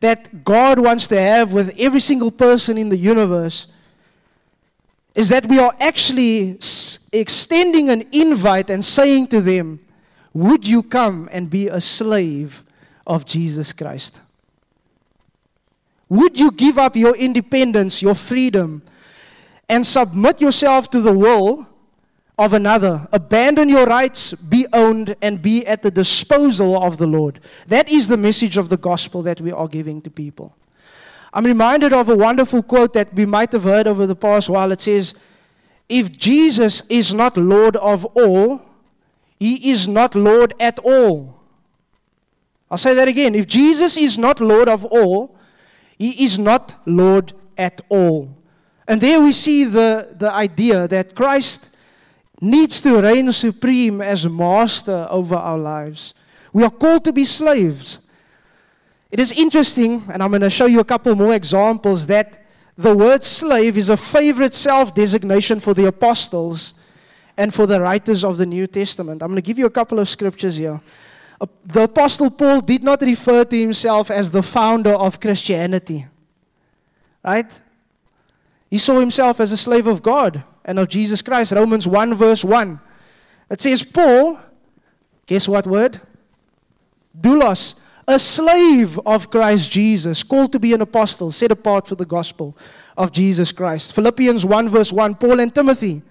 that 0.00 0.42
God 0.42 0.80
wants 0.80 1.06
to 1.08 1.20
have 1.20 1.52
with 1.52 1.72
every 1.78 2.00
single 2.00 2.32
person 2.32 2.76
in 2.76 2.88
the 2.88 2.96
universe, 2.96 3.68
is 5.14 5.28
that 5.28 5.46
we 5.46 5.60
are 5.60 5.76
actually 5.78 6.58
extending 7.12 7.88
an 7.88 8.04
invite 8.10 8.70
and 8.70 8.84
saying 8.84 9.28
to 9.28 9.40
them, 9.40 9.78
Would 10.34 10.66
you 10.66 10.82
come 10.82 11.28
and 11.30 11.48
be 11.48 11.68
a 11.68 11.80
slave 11.80 12.64
of 13.06 13.26
Jesus 13.26 13.72
Christ? 13.72 14.22
Would 16.08 16.38
you 16.38 16.50
give 16.50 16.78
up 16.78 16.96
your 16.96 17.16
independence, 17.16 18.02
your 18.02 18.14
freedom, 18.14 18.82
and 19.68 19.86
submit 19.86 20.40
yourself 20.40 20.90
to 20.90 21.00
the 21.00 21.12
will 21.12 21.66
of 22.38 22.52
another. 22.52 23.08
Abandon 23.12 23.68
your 23.68 23.86
rights, 23.86 24.32
be 24.32 24.66
owned, 24.72 25.16
and 25.22 25.40
be 25.40 25.66
at 25.66 25.82
the 25.82 25.90
disposal 25.90 26.82
of 26.82 26.98
the 26.98 27.06
Lord. 27.06 27.40
That 27.66 27.88
is 27.88 28.08
the 28.08 28.16
message 28.16 28.56
of 28.56 28.68
the 28.68 28.76
gospel 28.76 29.22
that 29.22 29.40
we 29.40 29.52
are 29.52 29.68
giving 29.68 30.02
to 30.02 30.10
people. 30.10 30.54
I'm 31.32 31.44
reminded 31.44 31.92
of 31.92 32.08
a 32.08 32.16
wonderful 32.16 32.62
quote 32.62 32.92
that 32.92 33.12
we 33.14 33.26
might 33.26 33.52
have 33.52 33.64
heard 33.64 33.86
over 33.86 34.06
the 34.06 34.16
past 34.16 34.48
while. 34.48 34.70
It 34.72 34.80
says, 34.80 35.14
If 35.88 36.16
Jesus 36.16 36.82
is 36.88 37.14
not 37.14 37.36
Lord 37.36 37.76
of 37.76 38.04
all, 38.06 38.62
he 39.38 39.70
is 39.70 39.88
not 39.88 40.14
Lord 40.14 40.54
at 40.60 40.78
all. 40.80 41.40
I'll 42.70 42.78
say 42.78 42.94
that 42.94 43.08
again. 43.08 43.34
If 43.34 43.46
Jesus 43.46 43.96
is 43.96 44.18
not 44.18 44.40
Lord 44.40 44.68
of 44.68 44.84
all, 44.86 45.35
he 45.98 46.24
is 46.24 46.38
not 46.38 46.74
Lord 46.86 47.32
at 47.56 47.80
all. 47.88 48.36
And 48.88 49.00
there 49.00 49.20
we 49.20 49.32
see 49.32 49.64
the, 49.64 50.14
the 50.16 50.30
idea 50.32 50.86
that 50.88 51.14
Christ 51.14 51.70
needs 52.40 52.80
to 52.82 53.00
reign 53.00 53.32
supreme 53.32 54.00
as 54.00 54.28
master 54.28 55.06
over 55.10 55.34
our 55.34 55.58
lives. 55.58 56.14
We 56.52 56.62
are 56.64 56.70
called 56.70 57.04
to 57.04 57.12
be 57.12 57.24
slaves. 57.24 57.98
It 59.10 59.20
is 59.20 59.32
interesting, 59.32 60.02
and 60.12 60.22
I'm 60.22 60.30
going 60.30 60.42
to 60.42 60.50
show 60.50 60.66
you 60.66 60.80
a 60.80 60.84
couple 60.84 61.14
more 61.14 61.34
examples, 61.34 62.06
that 62.06 62.44
the 62.76 62.94
word 62.94 63.24
slave 63.24 63.78
is 63.78 63.88
a 63.88 63.96
favorite 63.96 64.54
self 64.54 64.94
designation 64.94 65.60
for 65.60 65.72
the 65.72 65.86
apostles 65.86 66.74
and 67.36 67.52
for 67.52 67.66
the 67.66 67.80
writers 67.80 68.24
of 68.24 68.36
the 68.36 68.46
New 68.46 68.66
Testament. 68.66 69.22
I'm 69.22 69.28
going 69.28 69.36
to 69.36 69.46
give 69.46 69.58
you 69.58 69.66
a 69.66 69.70
couple 69.70 69.98
of 69.98 70.08
scriptures 70.08 70.56
here. 70.56 70.80
The 71.66 71.82
apostle 71.82 72.30
Paul 72.30 72.60
did 72.60 72.82
not 72.82 73.02
refer 73.02 73.44
to 73.44 73.58
himself 73.58 74.10
as 74.10 74.30
the 74.30 74.42
founder 74.42 74.94
of 74.94 75.20
Christianity, 75.20 76.06
right? 77.22 77.50
He 78.70 78.78
saw 78.78 78.98
himself 79.00 79.40
as 79.40 79.52
a 79.52 79.56
slave 79.56 79.86
of 79.86 80.02
God 80.02 80.42
and 80.64 80.78
of 80.78 80.88
Jesus 80.88 81.22
Christ. 81.22 81.52
Romans 81.52 81.86
1, 81.86 82.14
verse 82.14 82.42
1. 82.42 82.80
It 83.50 83.60
says, 83.60 83.84
Paul, 83.84 84.40
guess 85.26 85.46
what 85.46 85.66
word? 85.66 86.00
Doulos, 87.18 87.76
a 88.08 88.18
slave 88.18 88.98
of 89.04 89.30
Christ 89.30 89.70
Jesus, 89.70 90.22
called 90.22 90.52
to 90.52 90.58
be 90.58 90.72
an 90.72 90.80
apostle, 90.80 91.30
set 91.30 91.50
apart 91.50 91.86
for 91.86 91.94
the 91.94 92.06
gospel 92.06 92.56
of 92.96 93.12
Jesus 93.12 93.52
Christ. 93.52 93.94
Philippians 93.94 94.44
1, 94.44 94.68
verse 94.68 94.92
1, 94.92 95.14
Paul 95.16 95.40
and 95.40 95.54
Timothy. 95.54 96.02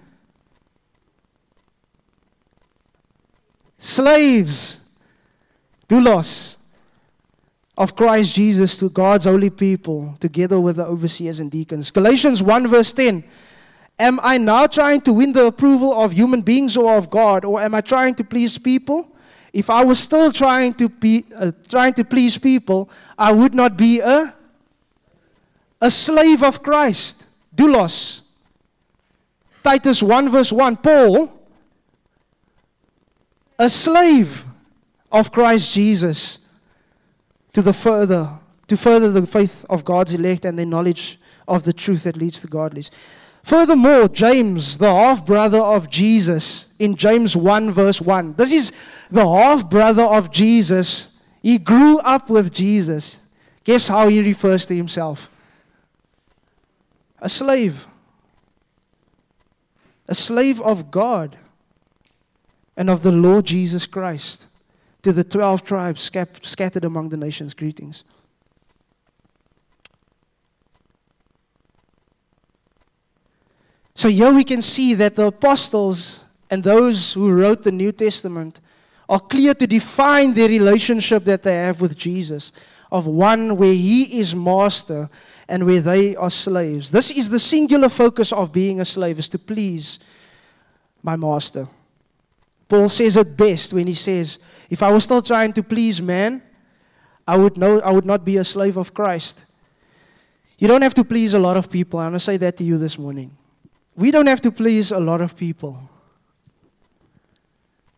Slaves, 3.78 4.80
doulos, 5.88 6.56
of 7.76 7.94
Christ 7.94 8.34
Jesus 8.34 8.78
to 8.78 8.88
God's 8.88 9.26
holy 9.26 9.50
people, 9.50 10.16
together 10.18 10.58
with 10.58 10.76
the 10.76 10.86
overseers 10.86 11.40
and 11.40 11.50
deacons. 11.50 11.90
Galatians 11.90 12.42
1, 12.42 12.66
verse 12.68 12.92
10. 12.92 13.22
Am 13.98 14.20
I 14.22 14.38
now 14.38 14.66
trying 14.66 15.00
to 15.02 15.12
win 15.12 15.32
the 15.32 15.46
approval 15.46 15.92
of 15.92 16.12
human 16.12 16.42
beings 16.42 16.76
or 16.76 16.96
of 16.96 17.10
God, 17.10 17.44
or 17.44 17.60
am 17.60 17.74
I 17.74 17.80
trying 17.80 18.14
to 18.16 18.24
please 18.24 18.58
people? 18.58 19.10
If 19.52 19.70
I 19.70 19.84
was 19.84 19.98
still 19.98 20.32
trying 20.32 20.74
to, 20.74 20.88
be, 20.88 21.24
uh, 21.34 21.52
trying 21.68 21.94
to 21.94 22.04
please 22.04 22.36
people, 22.36 22.90
I 23.18 23.32
would 23.32 23.54
not 23.54 23.76
be 23.76 24.00
a, 24.00 24.34
a 25.80 25.90
slave 25.90 26.42
of 26.42 26.62
Christ. 26.62 27.24
Doulos. 27.54 28.22
Titus 29.62 30.02
1, 30.02 30.28
verse 30.28 30.52
1. 30.52 30.76
Paul, 30.76 31.32
a 33.58 33.70
slave 33.70 34.44
of 35.10 35.32
Christ 35.32 35.72
Jesus 35.72 36.38
to 37.52 37.62
the 37.62 37.72
further 37.72 38.38
to 38.68 38.76
further 38.76 39.10
the 39.10 39.26
faith 39.26 39.64
of 39.70 39.84
God's 39.84 40.14
elect 40.14 40.44
and 40.44 40.58
their 40.58 40.66
knowledge 40.66 41.20
of 41.46 41.64
the 41.64 41.72
truth 41.72 42.02
that 42.02 42.16
leads 42.16 42.40
to 42.40 42.46
godliness. 42.46 42.90
Furthermore, 43.42 44.08
James, 44.08 44.78
the 44.78 44.92
half 44.92 45.24
brother 45.24 45.60
of 45.60 45.88
Jesus, 45.88 46.74
in 46.80 46.96
James 46.96 47.36
1, 47.36 47.70
verse 47.70 48.00
1, 48.00 48.34
this 48.34 48.52
is 48.52 48.72
the 49.08 49.26
half 49.26 49.70
brother 49.70 50.02
of 50.02 50.32
Jesus. 50.32 51.20
He 51.42 51.58
grew 51.58 51.98
up 51.98 52.28
with 52.28 52.52
Jesus. 52.52 53.20
Guess 53.62 53.86
how 53.86 54.08
he 54.08 54.20
refers 54.20 54.66
to 54.66 54.76
himself? 54.76 55.30
A 57.20 57.28
slave. 57.28 57.86
A 60.08 60.14
slave 60.14 60.60
of 60.60 60.90
God 60.90 61.36
and 62.76 62.90
of 62.90 63.02
the 63.02 63.12
Lord 63.12 63.44
Jesus 63.44 63.86
Christ. 63.86 64.48
To 65.06 65.12
the 65.12 65.22
12 65.22 65.62
tribes 65.62 66.02
scattered 66.42 66.84
among 66.84 67.10
the 67.10 67.16
nations, 67.16 67.54
greetings. 67.54 68.02
So 73.94 74.08
here 74.08 74.34
we 74.34 74.42
can 74.42 74.60
see 74.60 74.94
that 74.94 75.14
the 75.14 75.26
apostles 75.26 76.24
and 76.50 76.64
those 76.64 77.12
who 77.12 77.30
wrote 77.30 77.62
the 77.62 77.70
New 77.70 77.92
Testament 77.92 78.58
are 79.08 79.20
clear 79.20 79.54
to 79.54 79.66
define 79.68 80.34
their 80.34 80.48
relationship 80.48 81.22
that 81.26 81.44
they 81.44 81.54
have 81.54 81.80
with 81.80 81.96
Jesus, 81.96 82.50
of 82.90 83.06
one 83.06 83.56
where 83.56 83.74
he 83.74 84.18
is 84.18 84.34
master 84.34 85.08
and 85.46 85.66
where 85.66 85.80
they 85.80 86.16
are 86.16 86.30
slaves. 86.30 86.90
This 86.90 87.12
is 87.12 87.30
the 87.30 87.38
singular 87.38 87.88
focus 87.88 88.32
of 88.32 88.50
being 88.50 88.80
a 88.80 88.84
slave, 88.84 89.20
is 89.20 89.28
to 89.28 89.38
please 89.38 90.00
my 91.00 91.14
master. 91.14 91.68
Paul 92.68 92.88
says 92.88 93.16
it 93.16 93.36
best 93.36 93.72
when 93.72 93.86
he 93.86 93.94
says, 93.94 94.38
If 94.68 94.82
I 94.82 94.90
was 94.90 95.04
still 95.04 95.22
trying 95.22 95.52
to 95.54 95.62
please 95.62 96.00
man, 96.02 96.42
I 97.26 97.36
would, 97.36 97.56
know, 97.56 97.80
I 97.80 97.90
would 97.90 98.06
not 98.06 98.24
be 98.24 98.36
a 98.36 98.44
slave 98.44 98.76
of 98.76 98.94
Christ. 98.94 99.44
You 100.58 100.68
don't 100.68 100.82
have 100.82 100.94
to 100.94 101.04
please 101.04 101.34
a 101.34 101.38
lot 101.38 101.56
of 101.56 101.70
people. 101.70 102.00
I'm 102.00 102.10
going 102.10 102.14
to 102.14 102.20
say 102.20 102.36
that 102.38 102.56
to 102.58 102.64
you 102.64 102.78
this 102.78 102.98
morning. 102.98 103.36
We 103.94 104.10
don't 104.10 104.26
have 104.26 104.40
to 104.42 104.52
please 104.52 104.90
a 104.90 105.00
lot 105.00 105.20
of 105.20 105.36
people. 105.36 105.90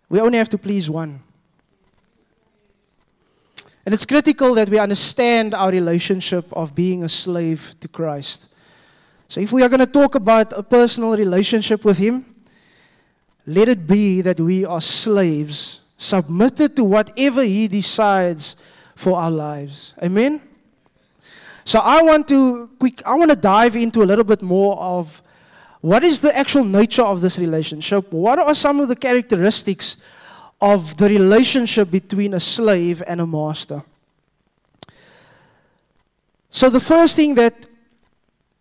We 0.09 0.21
only 0.21 0.39
have 0.39 0.49
to 0.51 0.59
please 0.59 0.89
one. 0.89 1.21
And 3.85 3.95
it's 3.95 4.05
critical 4.05 4.55
that 4.55 4.69
we 4.69 4.79
understand 4.79 5.55
our 5.55 5.71
relationship 5.71 6.53
of 6.53 6.75
being 6.75 7.05
a 7.05 7.09
slave 7.09 7.75
to 7.81 7.89
Christ. 7.89 8.47
So, 9.29 9.41
if 9.41 9.53
we 9.53 9.63
are 9.63 9.69
going 9.69 9.81
to 9.81 9.87
talk 9.87 10.15
about 10.15 10.53
a 10.53 10.63
personal 10.63 11.17
relationship 11.17 11.85
with 11.85 11.99
Him, 11.99 12.28
let 13.49 13.69
it 13.69 13.87
be 13.87 14.21
that 14.21 14.39
we 14.39 14.65
are 14.65 14.81
slaves, 14.81 15.81
submitted 15.97 16.77
to 16.77 16.85
whatever 16.85 17.43
He 17.43 17.67
decides 17.67 18.57
for 18.95 19.19
our 19.19 19.31
lives. 19.31 19.95
Amen? 20.03 20.41
So, 21.65 21.81
I 21.81 22.03
want 22.03 22.29
to 22.29 22.69
quick, 22.79 23.03
I 23.07 23.15
want 23.15 23.31
to 23.31 23.37
dive 23.37 23.75
into 23.75 24.03
a 24.03 24.07
little 24.07 24.25
bit 24.25 24.43
more 24.43 24.79
of 24.79 25.23
What 25.81 26.03
is 26.03 26.21
the 26.21 26.37
actual 26.37 26.65
nature 26.65 27.03
of 27.03 27.21
this 27.21 27.39
relationship? 27.39 28.13
What 28.13 28.39
are 28.39 28.55
some 28.55 28.81
of 28.81 28.89
the 28.89 28.97
characteristics 28.97 29.97
of 30.61 30.97
the 30.97 31.09
relationship 31.09 31.91
between 31.91 32.35
a 32.35 32.41
slave 32.41 33.03
and 33.07 33.21
a 33.21 33.27
master? 33.27 33.83
So, 36.51 36.69
the 36.69 36.81
first 36.81 37.15
thing 37.15 37.35
that 37.37 37.67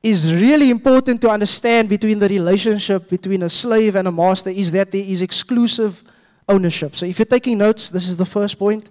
is 0.10 0.32
really 0.34 0.70
important 0.70 1.20
to 1.22 1.30
understand 1.30 1.90
between 1.90 2.20
the 2.20 2.30
relationship 2.30 3.10
between 3.10 3.44
a 3.44 3.50
slave 3.50 3.96
and 3.96 4.08
a 4.08 4.12
master 4.12 4.50
is 4.50 4.72
that 4.72 4.92
there 4.92 5.04
is 5.04 5.22
exclusive 5.22 6.04
ownership. 6.48 6.96
So, 6.96 7.06
if 7.06 7.20
you're 7.20 7.26
taking 7.26 7.58
notes, 7.58 7.90
this 7.90 8.08
is 8.08 8.16
the 8.16 8.26
first 8.26 8.58
point 8.58 8.90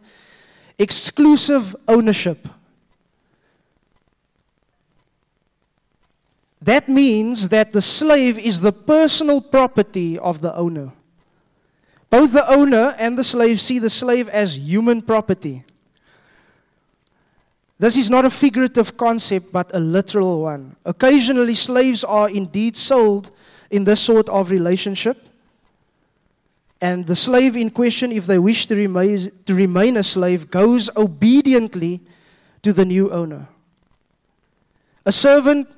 exclusive 0.78 1.74
ownership. 1.88 2.46
That 6.60 6.88
means 6.88 7.48
that 7.48 7.72
the 7.72 7.80
slave 7.80 8.38
is 8.38 8.60
the 8.60 8.72
personal 8.72 9.40
property 9.40 10.18
of 10.18 10.40
the 10.40 10.54
owner. 10.54 10.92
Both 12.10 12.32
the 12.32 12.50
owner 12.50 12.94
and 12.98 13.16
the 13.16 13.24
slave 13.24 13.60
see 13.60 13.78
the 13.78 13.90
slave 13.90 14.28
as 14.28 14.58
human 14.58 15.00
property. 15.00 15.64
This 17.78 17.96
is 17.98 18.08
not 18.08 18.24
a 18.24 18.30
figurative 18.30 18.96
concept, 18.96 19.52
but 19.52 19.74
a 19.74 19.80
literal 19.80 20.42
one. 20.42 20.76
Occasionally, 20.84 21.54
slaves 21.54 22.04
are 22.04 22.30
indeed 22.30 22.76
sold 22.76 23.30
in 23.70 23.84
this 23.84 24.00
sort 24.00 24.28
of 24.28 24.50
relationship. 24.50 25.28
And 26.80 27.06
the 27.06 27.16
slave 27.16 27.56
in 27.56 27.70
question, 27.70 28.12
if 28.12 28.26
they 28.26 28.38
wish 28.38 28.66
to 28.66 28.76
remain, 28.76 29.30
to 29.44 29.54
remain 29.54 29.96
a 29.96 30.02
slave, 30.02 30.50
goes 30.50 30.88
obediently 30.96 32.00
to 32.62 32.72
the 32.72 32.84
new 32.84 33.10
owner. 33.10 33.48
A 35.04 35.12
servant 35.12 35.68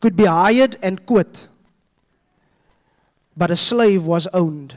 could 0.00 0.16
be 0.16 0.24
hired 0.24 0.76
and 0.82 1.04
quit, 1.06 1.48
but 3.36 3.50
a 3.50 3.56
slave 3.56 4.06
was 4.06 4.26
owned. 4.28 4.76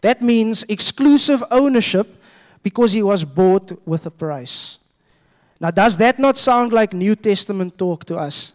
That 0.00 0.22
means 0.22 0.64
exclusive 0.68 1.42
ownership 1.50 2.19
because 2.62 2.92
he 2.92 3.02
was 3.02 3.24
bought 3.24 3.72
with 3.86 4.06
a 4.06 4.10
price. 4.10 4.78
Now, 5.58 5.70
does 5.70 5.96
that 5.98 6.18
not 6.18 6.38
sound 6.38 6.72
like 6.72 6.92
New 6.92 7.16
Testament 7.16 7.76
talk 7.76 8.04
to 8.06 8.16
us? 8.16 8.52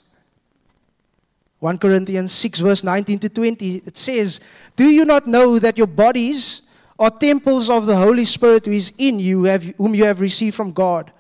1 1.60 1.78
Corinthians 1.78 2.32
6, 2.32 2.60
verse 2.60 2.84
19 2.84 3.20
to 3.20 3.30
20, 3.30 3.76
it 3.86 3.98
says, 3.98 4.40
Do 4.76 4.86
you 4.86 5.06
not 5.06 5.28
know 5.28 5.58
that 5.60 5.78
your 5.78 5.88
bodies 5.88 6.62
are 7.00 7.12
temples 7.12 7.70
of 7.70 7.86
the 7.86 7.96
Holy 7.96 8.26
Spirit 8.26 8.66
who 8.66 8.72
is 8.72 8.92
in 8.98 9.20
you, 9.20 9.46
whom 9.78 9.96
you 9.96 10.06
have 10.06 10.20
received 10.20 10.56
from 10.56 10.72
God? 10.72 11.12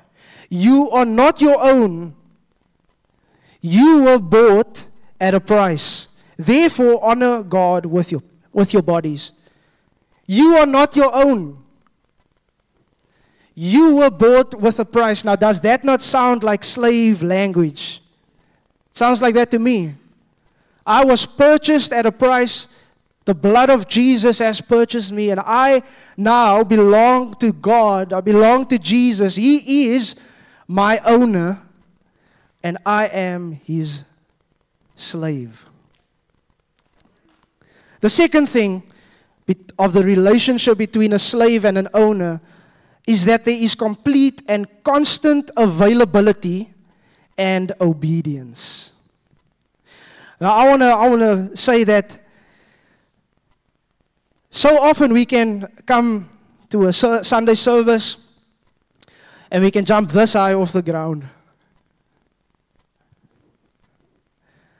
You 0.49 0.89
are 0.91 1.05
not 1.05 1.41
your 1.41 1.61
own 1.61 2.15
you 3.65 4.03
were 4.03 4.19
bought 4.19 4.87
at 5.19 5.33
a 5.33 5.39
price. 5.39 6.07
Therefore, 6.37 7.03
honor 7.03 7.41
God 7.41 7.87
with 7.87 8.11
your, 8.11 8.21
with 8.53 8.73
your 8.73 8.83
bodies. 8.83 9.31
You 10.27 10.57
are 10.57 10.67
not 10.67 10.95
your 10.95 11.11
own. 11.11 11.63
You 13.55 13.95
were 13.95 14.09
bought 14.09 14.53
with 14.53 14.79
a 14.79 14.85
price. 14.85 15.23
Now, 15.23 15.35
does 15.35 15.61
that 15.61 15.83
not 15.83 16.01
sound 16.01 16.43
like 16.43 16.63
slave 16.63 17.23
language? 17.23 18.01
Sounds 18.91 19.21
like 19.21 19.33
that 19.35 19.49
to 19.51 19.59
me. 19.59 19.95
I 20.85 21.03
was 21.03 21.25
purchased 21.25 21.93
at 21.93 22.05
a 22.05 22.11
price. 22.11 22.67
The 23.23 23.33
blood 23.33 23.69
of 23.69 23.87
Jesus 23.87 24.39
has 24.39 24.61
purchased 24.61 25.11
me, 25.11 25.31
and 25.31 25.39
I 25.43 25.81
now 26.15 26.63
belong 26.63 27.33
to 27.35 27.51
God. 27.53 28.13
I 28.13 28.21
belong 28.21 28.67
to 28.67 28.77
Jesus. 28.77 29.35
He 29.35 29.87
is 29.87 30.15
my 30.67 30.99
owner 30.99 31.61
and 32.65 32.79
I 32.83 33.05
am 33.07 33.59
his 33.63 34.03
slave. 34.95 35.67
The 38.01 38.09
second 38.09 38.49
thing 38.49 38.83
of 39.77 39.93
the 39.93 40.03
relationship 40.03 40.79
between 40.79 41.13
a 41.13 41.19
slave 41.19 41.63
and 41.63 41.77
an 41.77 41.87
owner 41.93 42.41
is 43.07 43.25
that 43.25 43.45
there 43.45 43.55
is 43.55 43.75
complete 43.75 44.41
and 44.47 44.67
constant 44.83 45.51
availability 45.55 46.73
and 47.37 47.73
obedience. 47.79 48.91
Now, 50.39 50.53
I 50.53 50.67
want 50.67 50.81
to 50.81 50.87
I 50.87 51.09
wanna 51.09 51.55
say 51.55 51.83
that 51.83 52.19
so 54.49 54.77
often 54.79 55.13
we 55.13 55.25
can 55.25 55.67
come 55.85 56.29
to 56.69 56.87
a 56.87 56.93
Sunday 56.93 57.55
service 57.55 58.17
and 59.51 59.63
we 59.63 59.71
can 59.71 59.85
jump 59.85 60.11
this 60.11 60.33
high 60.33 60.53
off 60.53 60.73
the 60.73 60.81
ground. 60.81 61.25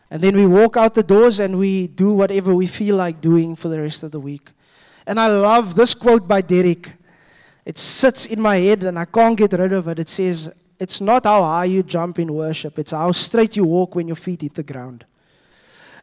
And 0.10 0.22
then 0.22 0.36
we 0.36 0.46
walk 0.46 0.78
out 0.78 0.94
the 0.94 1.04
doors 1.04 1.40
and 1.40 1.60
we 1.60 1.88
do 1.88 2.14
whatever 2.14 2.56
we 2.56 2.68
feel 2.68 2.96
like 2.96 3.22
doing 3.22 3.56
for 3.56 3.68
the 3.68 3.82
rest 3.82 4.04
of 4.04 4.12
the 4.12 4.20
week. 4.20 4.52
And 5.06 5.20
I 5.20 5.28
love 5.28 5.76
this 5.76 5.94
quote 5.94 6.28
by 6.28 6.42
Derek. 6.42 6.94
It 7.66 7.78
sits 7.80 8.28
in 8.28 8.40
my 8.40 8.58
head 8.58 8.84
and 8.84 8.98
I 8.98 9.06
can't 9.06 9.36
get 9.36 9.54
rid 9.54 9.74
of 9.74 9.88
it. 9.88 10.00
It 10.00 10.10
says, 10.10 10.54
It's 10.80 11.02
not 11.02 11.26
how 11.26 11.42
high 11.42 11.66
you 11.66 11.82
jump 11.84 12.20
in 12.20 12.34
worship, 12.34 12.78
it's 12.78 12.92
how 12.92 13.12
straight 13.12 13.56
you 13.56 13.66
walk 13.66 13.96
when 13.96 14.08
your 14.08 14.16
feet 14.16 14.42
hit 14.42 14.54
the 14.54 14.64
ground. 14.64 15.06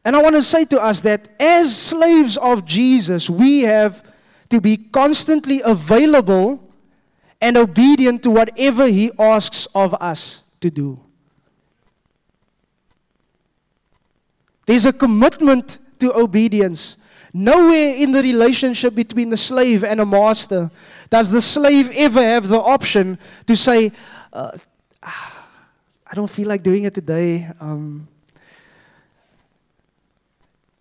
And 0.05 0.17
I 0.17 0.23
want 0.23 0.35
to 0.35 0.43
say 0.43 0.65
to 0.67 0.83
us 0.83 1.01
that 1.03 1.29
as 1.39 1.77
slaves 1.77 2.37
of 2.37 2.65
Jesus, 2.65 3.31
we 3.31 3.61
have 3.61 4.03
to 4.51 4.61
be 4.61 4.77
constantly 4.77 5.63
available 5.65 6.73
and 7.41 7.57
obedient 7.57 8.23
to 8.25 8.31
whatever 8.31 8.89
He 8.89 9.13
asks 9.19 9.67
of 9.75 9.95
us 9.95 10.43
to 10.61 10.71
do. 10.71 11.01
There's 14.67 14.85
a 14.85 14.93
commitment 14.93 15.79
to 16.01 16.17
obedience. 16.17 16.97
Nowhere 17.35 17.95
in 17.95 18.13
the 18.13 18.23
relationship 18.23 18.95
between 18.95 19.31
the 19.31 19.37
slave 19.37 19.85
and 19.85 20.01
a 20.01 20.07
master 20.07 20.71
does 21.09 21.31
the 21.31 21.41
slave 21.41 21.91
ever 21.95 22.23
have 22.23 22.49
the 22.49 22.61
option 22.61 23.19
to 23.47 23.57
say, 23.57 23.91
uh, 24.33 24.57
I 25.03 26.15
don't 26.15 26.31
feel 26.31 26.49
like 26.49 26.63
doing 26.63 26.83
it 26.83 26.93
today. 26.93 27.49
Um, 27.59 28.07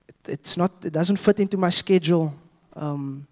it, 0.10 0.16
it's 0.28 0.58
not, 0.58 0.72
it 0.84 0.92
doesn't 0.92 1.16
fit 1.16 1.40
into 1.40 1.58
my 1.58 1.70
schedule. 1.70 2.34
Um, 2.76 3.28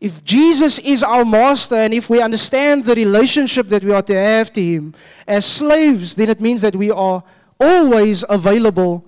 if 0.00 0.24
Jesus 0.24 0.78
is 0.78 1.02
our 1.02 1.24
master 1.24 1.74
and 1.74 1.92
if 1.92 2.08
we 2.08 2.22
understand 2.22 2.84
the 2.84 2.94
relationship 2.94 3.68
that 3.68 3.84
we 3.84 3.92
are 3.92 4.02
to 4.02 4.14
have 4.14 4.50
to 4.54 4.62
him 4.62 4.94
as 5.26 5.44
slaves, 5.44 6.14
then 6.14 6.30
it 6.30 6.40
means 6.40 6.62
that 6.62 6.74
we 6.74 6.90
are 6.90 7.22
always 7.60 8.24
available, 8.28 9.04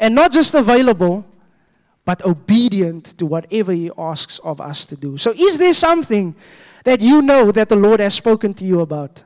and 0.00 0.14
not 0.14 0.32
just 0.32 0.54
available, 0.54 1.26
but 2.04 2.24
obedient 2.24 3.18
to 3.18 3.26
whatever 3.26 3.72
He 3.72 3.90
asks 3.96 4.38
of 4.40 4.60
us 4.60 4.86
to 4.86 4.96
do. 4.96 5.16
So, 5.16 5.32
is 5.32 5.58
there 5.58 5.72
something 5.72 6.34
that 6.84 7.00
you 7.00 7.22
know 7.22 7.52
that 7.52 7.68
the 7.68 7.76
Lord 7.76 8.00
has 8.00 8.14
spoken 8.14 8.54
to 8.54 8.64
you 8.64 8.80
about? 8.80 9.24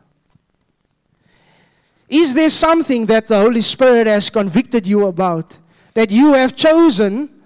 Is 2.09 2.35
there 2.35 2.51
something 2.51 3.07
that 3.07 3.29
the 3.29 3.41
Holy 3.41 3.63
Spirit 3.63 4.07
has 4.07 4.31
convicted 4.31 4.87
you 4.87 5.07
about 5.07 5.59
that 5.95 6.11
you 6.11 6.33
have 6.35 6.55
chosen 6.55 7.43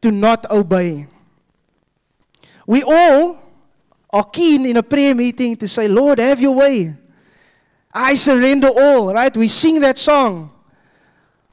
to 0.00 0.10
not 0.10 0.48
obey? 0.50 1.06
We 2.66 2.82
all 2.82 3.38
are 4.10 4.24
keen 4.24 4.66
in 4.66 4.76
a 4.76 4.82
prayer 4.82 5.14
meeting 5.14 5.56
to 5.56 5.66
say, 5.66 5.88
Lord, 5.88 6.18
have 6.18 6.40
your 6.40 6.52
way. 6.52 6.94
I 7.92 8.14
surrender 8.14 8.68
all, 8.68 9.12
right? 9.12 9.36
We 9.36 9.48
sing 9.48 9.80
that 9.80 9.98
song. 9.98 10.53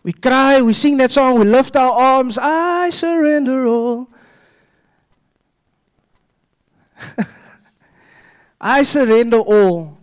We 0.03 0.13
cry, 0.13 0.61
we 0.61 0.73
sing 0.73 0.97
that 0.97 1.11
song, 1.11 1.39
we 1.39 1.45
lift 1.45 1.75
our 1.75 1.91
arms. 1.91 2.37
I 2.37 2.89
surrender 2.89 3.67
all. 3.67 4.07
I 8.61 8.81
surrender 8.83 9.37
all. 9.37 9.97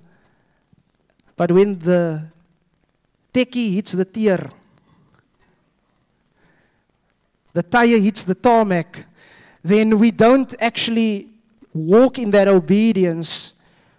But 1.36 1.52
when 1.52 1.78
the 1.78 2.28
tekkie 3.32 3.74
hits 3.74 3.92
the 3.92 4.04
teer, 4.04 4.50
the 7.52 7.62
tire 7.62 7.98
hits 7.98 8.22
the 8.22 8.34
tarmac, 8.34 9.04
then 9.64 9.98
we 9.98 10.10
don't 10.12 10.54
actually 10.60 11.28
walk 11.74 12.18
in 12.18 12.30
that 12.30 12.46
obedience 12.46 13.54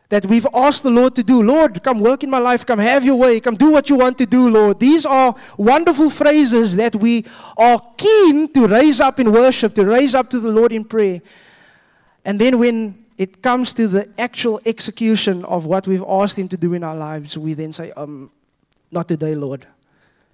that 0.10 0.26
we've 0.26 0.48
asked 0.54 0.84
the 0.84 0.90
Lord 0.90 1.16
to 1.16 1.24
do. 1.24 1.42
Lord, 1.42 1.82
come 1.84 2.00
work 2.00 2.24
in 2.24 2.30
my 2.30 2.40
life, 2.40 2.66
come 2.66 2.80
have 2.80 3.06
your 3.06 3.16
way, 3.16 3.40
come 3.40 3.56
do 3.56 3.70
what 3.70 3.90
you 3.90 3.96
want 3.96 4.18
to 4.18 4.26
do, 4.26 4.50
Lord. 4.50 4.80
These 4.80 5.06
are 5.06 5.36
wonderful 5.58 6.10
phrases 6.10 6.76
that 6.76 6.96
we 6.96 7.26
are 7.56 7.80
keen 7.96 8.52
to 8.54 8.68
raise 8.68 9.00
up 9.00 9.20
in 9.20 9.32
worship, 9.32 9.76
to 9.76 9.86
raise 9.86 10.16
up 10.16 10.30
to 10.32 10.40
the 10.40 10.50
Lord 10.50 10.74
in 10.74 10.84
prayer. 10.84 11.22
And 12.26 12.40
then 12.40 12.58
when 12.58 13.06
it 13.18 13.42
comes 13.44 13.72
to 13.74 13.88
the 13.88 14.10
actual 14.18 14.60
execution 14.66 15.46
of 15.46 15.66
what 15.66 15.88
we've 15.88 16.04
asked 16.08 16.40
Him 16.40 16.48
to 16.50 16.58
do 16.58 16.74
in 16.74 16.84
our 16.84 16.96
lives, 16.96 17.38
we 17.38 17.54
then 17.54 17.72
say, 17.72 17.92
um, 17.92 18.32
Not 18.92 19.08
today, 19.08 19.36
Lord. 19.36 19.68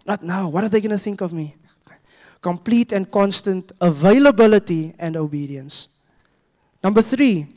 Not 0.06 0.24
now. 0.24 0.48
What 0.50 0.64
are 0.64 0.70
they 0.70 0.82
going 0.82 0.92
to 0.92 1.00
think 1.00 1.20
of 1.20 1.34
me? 1.34 1.56
Complete 2.42 2.92
and 2.92 3.10
constant 3.10 3.72
availability 3.82 4.94
and 5.00 5.18
obedience. 5.18 5.88
Number 6.84 7.02
three, 7.02 7.48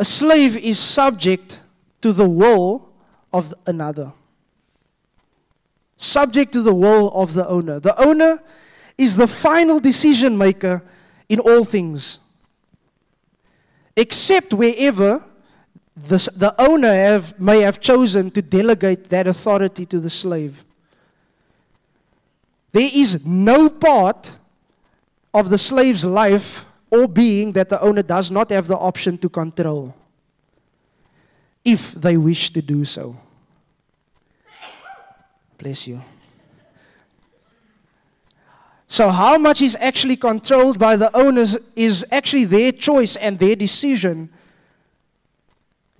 a 0.00 0.04
slave 0.04 0.56
is 0.56 0.78
subject 0.78 1.60
to 2.00 2.10
the 2.12 2.28
will 2.28 2.88
of 3.32 3.54
another. 3.66 4.12
subject 5.98 6.52
to 6.52 6.62
the 6.62 6.74
will 6.74 7.10
of 7.10 7.34
the 7.34 7.46
owner. 7.46 7.78
The 7.78 7.94
owner 8.02 8.42
is 8.96 9.18
the 9.18 9.28
final 9.28 9.78
decision 9.78 10.38
maker 10.38 10.82
in 11.28 11.38
all 11.40 11.66
things, 11.66 12.20
except 13.94 14.54
wherever 14.54 15.22
the, 15.94 16.16
the 16.34 16.54
owner 16.58 16.94
have, 16.94 17.38
may 17.38 17.60
have 17.60 17.80
chosen 17.80 18.30
to 18.30 18.40
delegate 18.40 19.10
that 19.10 19.26
authority 19.26 19.84
to 19.84 20.00
the 20.00 20.08
slave. 20.08 20.64
There 22.72 22.90
is 22.90 23.26
no 23.26 23.68
part 23.68 24.38
of 25.34 25.50
the 25.50 25.58
slave's 25.58 26.06
life 26.06 26.64
or 26.90 27.06
being 27.06 27.52
that 27.52 27.68
the 27.68 27.80
owner 27.80 28.02
does 28.02 28.30
not 28.30 28.50
have 28.50 28.66
the 28.66 28.76
option 28.76 29.16
to 29.18 29.28
control 29.28 29.94
if 31.64 31.92
they 31.92 32.16
wish 32.16 32.50
to 32.52 32.62
do 32.62 32.84
so. 32.84 33.16
Bless 35.58 35.86
you. 35.86 36.02
So, 38.86 39.10
how 39.10 39.38
much 39.38 39.62
is 39.62 39.76
actually 39.78 40.16
controlled 40.16 40.78
by 40.78 40.96
the 40.96 41.14
owners 41.16 41.56
is 41.76 42.04
actually 42.10 42.44
their 42.44 42.72
choice 42.72 43.14
and 43.14 43.38
their 43.38 43.54
decision. 43.54 44.30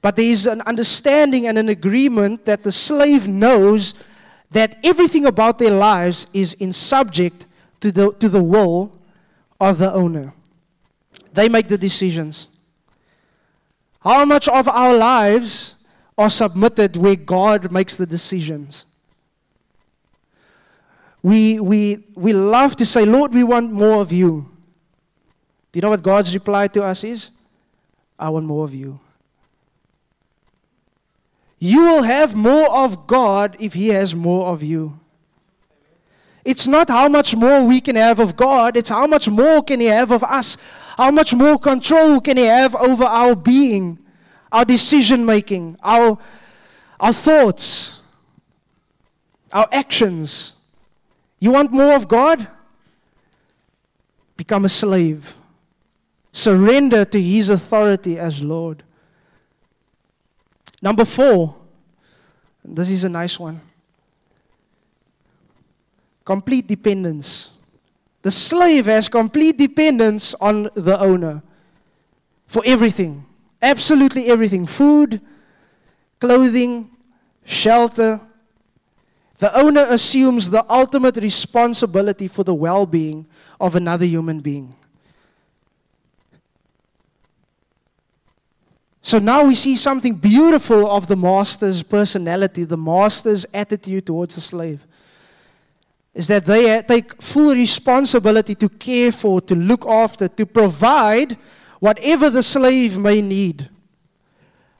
But 0.02 0.16
there 0.16 0.24
is 0.24 0.46
an 0.46 0.60
understanding 0.62 1.46
and 1.46 1.56
an 1.56 1.68
agreement 1.68 2.46
that 2.46 2.64
the 2.64 2.72
slave 2.72 3.28
knows 3.28 3.94
that 4.50 4.78
everything 4.82 5.26
about 5.26 5.58
their 5.58 5.70
lives 5.70 6.26
is 6.32 6.54
in 6.54 6.72
subject 6.72 7.46
to 7.80 7.92
the, 7.92 8.12
to 8.14 8.28
the 8.28 8.42
will 8.42 8.92
of 9.60 9.78
the 9.78 9.92
owner. 9.92 10.32
They 11.32 11.48
make 11.48 11.68
the 11.68 11.78
decisions. 11.78 12.48
How 14.00 14.24
much 14.24 14.48
of 14.48 14.68
our 14.68 14.94
lives 14.94 15.76
are 16.16 16.30
submitted 16.30 16.96
where 16.96 17.16
God 17.16 17.70
makes 17.70 17.96
the 17.96 18.06
decisions? 18.06 18.86
We, 21.22 21.60
we, 21.60 22.04
we 22.14 22.32
love 22.32 22.76
to 22.76 22.86
say, 22.86 23.04
Lord, 23.04 23.34
we 23.34 23.42
want 23.44 23.72
more 23.72 24.00
of 24.00 24.10
you. 24.10 24.50
Do 25.70 25.78
you 25.78 25.82
know 25.82 25.90
what 25.90 26.02
God's 26.02 26.32
reply 26.32 26.68
to 26.68 26.82
us 26.82 27.04
is? 27.04 27.30
I 28.18 28.30
want 28.30 28.46
more 28.46 28.64
of 28.64 28.74
you. 28.74 29.00
You 31.58 31.82
will 31.82 32.02
have 32.02 32.34
more 32.34 32.70
of 32.70 33.06
God 33.06 33.56
if 33.60 33.74
He 33.74 33.88
has 33.88 34.14
more 34.14 34.48
of 34.48 34.62
you. 34.62 34.98
It's 36.42 36.66
not 36.66 36.88
how 36.88 37.06
much 37.08 37.36
more 37.36 37.66
we 37.66 37.82
can 37.82 37.96
have 37.96 38.18
of 38.18 38.34
God, 38.34 38.76
it's 38.76 38.88
how 38.88 39.06
much 39.06 39.28
more 39.28 39.62
can 39.62 39.78
He 39.78 39.86
have 39.86 40.10
of 40.10 40.24
us. 40.24 40.56
How 40.96 41.10
much 41.10 41.34
more 41.34 41.58
control 41.58 42.20
can 42.20 42.36
He 42.36 42.44
have 42.44 42.74
over 42.74 43.04
our 43.04 43.34
being, 43.34 43.98
our 44.50 44.64
decision 44.64 45.24
making, 45.24 45.76
our, 45.82 46.18
our 46.98 47.12
thoughts, 47.12 48.00
our 49.52 49.68
actions. 49.72 50.54
You 51.38 51.52
want 51.52 51.72
more 51.72 51.94
of 51.94 52.08
God? 52.08 52.46
Become 54.36 54.64
a 54.64 54.68
slave. 54.68 55.36
Surrender 56.32 57.04
to 57.04 57.20
His 57.20 57.48
authority 57.48 58.18
as 58.18 58.42
Lord. 58.42 58.82
Number 60.82 61.04
four, 61.04 61.56
this 62.64 62.90
is 62.90 63.04
a 63.04 63.08
nice 63.08 63.38
one 63.38 63.60
complete 66.30 66.66
dependence. 66.68 67.50
The 68.22 68.30
slave 68.30 68.86
has 68.86 69.08
complete 69.08 69.56
dependence 69.56 70.34
on 70.34 70.70
the 70.74 70.98
owner 71.00 71.42
for 72.46 72.62
everything, 72.66 73.24
absolutely 73.62 74.26
everything 74.26 74.66
food, 74.66 75.20
clothing, 76.20 76.90
shelter. 77.44 78.20
The 79.38 79.56
owner 79.58 79.86
assumes 79.88 80.50
the 80.50 80.70
ultimate 80.70 81.16
responsibility 81.16 82.28
for 82.28 82.44
the 82.44 82.54
well 82.54 82.84
being 82.84 83.26
of 83.58 83.74
another 83.74 84.04
human 84.04 84.40
being. 84.40 84.74
So 89.02 89.18
now 89.18 89.44
we 89.44 89.54
see 89.54 89.76
something 89.76 90.14
beautiful 90.14 90.90
of 90.90 91.06
the 91.06 91.16
master's 91.16 91.82
personality, 91.82 92.64
the 92.64 92.76
master's 92.76 93.46
attitude 93.54 94.06
towards 94.06 94.34
the 94.34 94.42
slave. 94.42 94.86
Is 96.12 96.26
that 96.26 96.44
they 96.44 96.78
uh, 96.78 96.82
take 96.82 97.22
full 97.22 97.54
responsibility 97.54 98.54
to 98.56 98.68
care 98.68 99.12
for, 99.12 99.40
to 99.42 99.54
look 99.54 99.86
after, 99.86 100.26
to 100.28 100.46
provide 100.46 101.36
whatever 101.78 102.30
the 102.30 102.42
slave 102.42 102.98
may 102.98 103.22
need. 103.22 103.68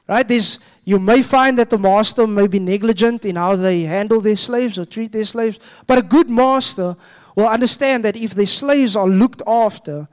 Right? 0.07 0.27
There's, 0.27 0.59
you 0.83 0.99
may 0.99 1.21
find 1.21 1.57
that 1.57 1.69
the 1.69 1.77
master 1.77 2.27
may 2.27 2.47
be 2.47 2.59
negligent 2.59 3.25
in 3.25 3.37
how 3.37 3.55
they 3.55 3.81
handle 3.81 4.19
their 4.19 4.35
slaves 4.35 4.77
or 4.77 4.85
treat 4.85 5.11
their 5.11 5.25
slaves, 5.25 5.59
but 5.87 5.97
a 5.97 6.01
good 6.01 6.29
master 6.29 6.97
will 7.35 7.47
understand 7.47 8.03
that 8.05 8.17
if 8.17 8.35
their 8.35 8.45
slaves 8.45 8.95
are 8.95 9.07
looked 9.07 9.41
after, 9.47 10.07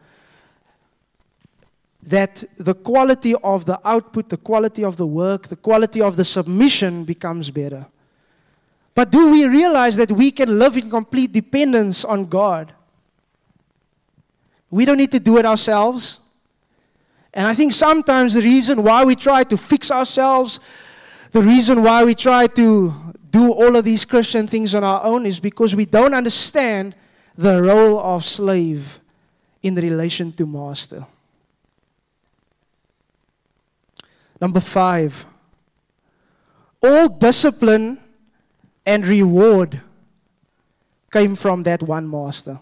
that 2.02 2.44
the 2.56 2.74
quality 2.74 3.34
of 3.34 3.66
the 3.66 3.78
output, 3.86 4.28
the 4.28 4.36
quality 4.36 4.84
of 4.84 4.96
the 4.96 5.06
work, 5.06 5.48
the 5.48 5.56
quality 5.56 6.00
of 6.00 6.16
the 6.16 6.24
submission 6.24 7.04
becomes 7.04 7.50
better. 7.50 7.86
But 8.98 9.12
do 9.12 9.30
we 9.30 9.46
realize 9.46 9.94
that 9.94 10.10
we 10.10 10.32
can 10.32 10.58
live 10.58 10.76
in 10.76 10.90
complete 10.90 11.30
dependence 11.30 12.04
on 12.04 12.26
God? 12.26 12.72
We 14.72 14.84
don't 14.84 14.98
need 14.98 15.12
to 15.12 15.20
do 15.20 15.38
it 15.38 15.46
ourselves. 15.46 16.18
And 17.32 17.46
I 17.46 17.54
think 17.54 17.74
sometimes 17.74 18.34
the 18.34 18.42
reason 18.42 18.82
why 18.82 19.04
we 19.04 19.14
try 19.14 19.44
to 19.44 19.56
fix 19.56 19.92
ourselves, 19.92 20.58
the 21.30 21.40
reason 21.40 21.84
why 21.84 22.02
we 22.02 22.16
try 22.16 22.48
to 22.48 22.92
do 23.30 23.52
all 23.52 23.76
of 23.76 23.84
these 23.84 24.04
Christian 24.04 24.48
things 24.48 24.74
on 24.74 24.82
our 24.82 25.04
own 25.04 25.26
is 25.26 25.38
because 25.38 25.76
we 25.76 25.84
don't 25.84 26.12
understand 26.12 26.96
the 27.36 27.62
role 27.62 28.00
of 28.00 28.24
slave 28.24 28.98
in 29.62 29.76
relation 29.76 30.32
to 30.32 30.44
master. 30.44 31.06
Number 34.40 34.58
five, 34.58 35.24
all 36.82 37.08
discipline 37.08 38.00
and 38.88 39.06
reward 39.06 39.82
came 41.12 41.36
from 41.36 41.62
that 41.64 41.82
one 41.82 42.10
master. 42.10 42.58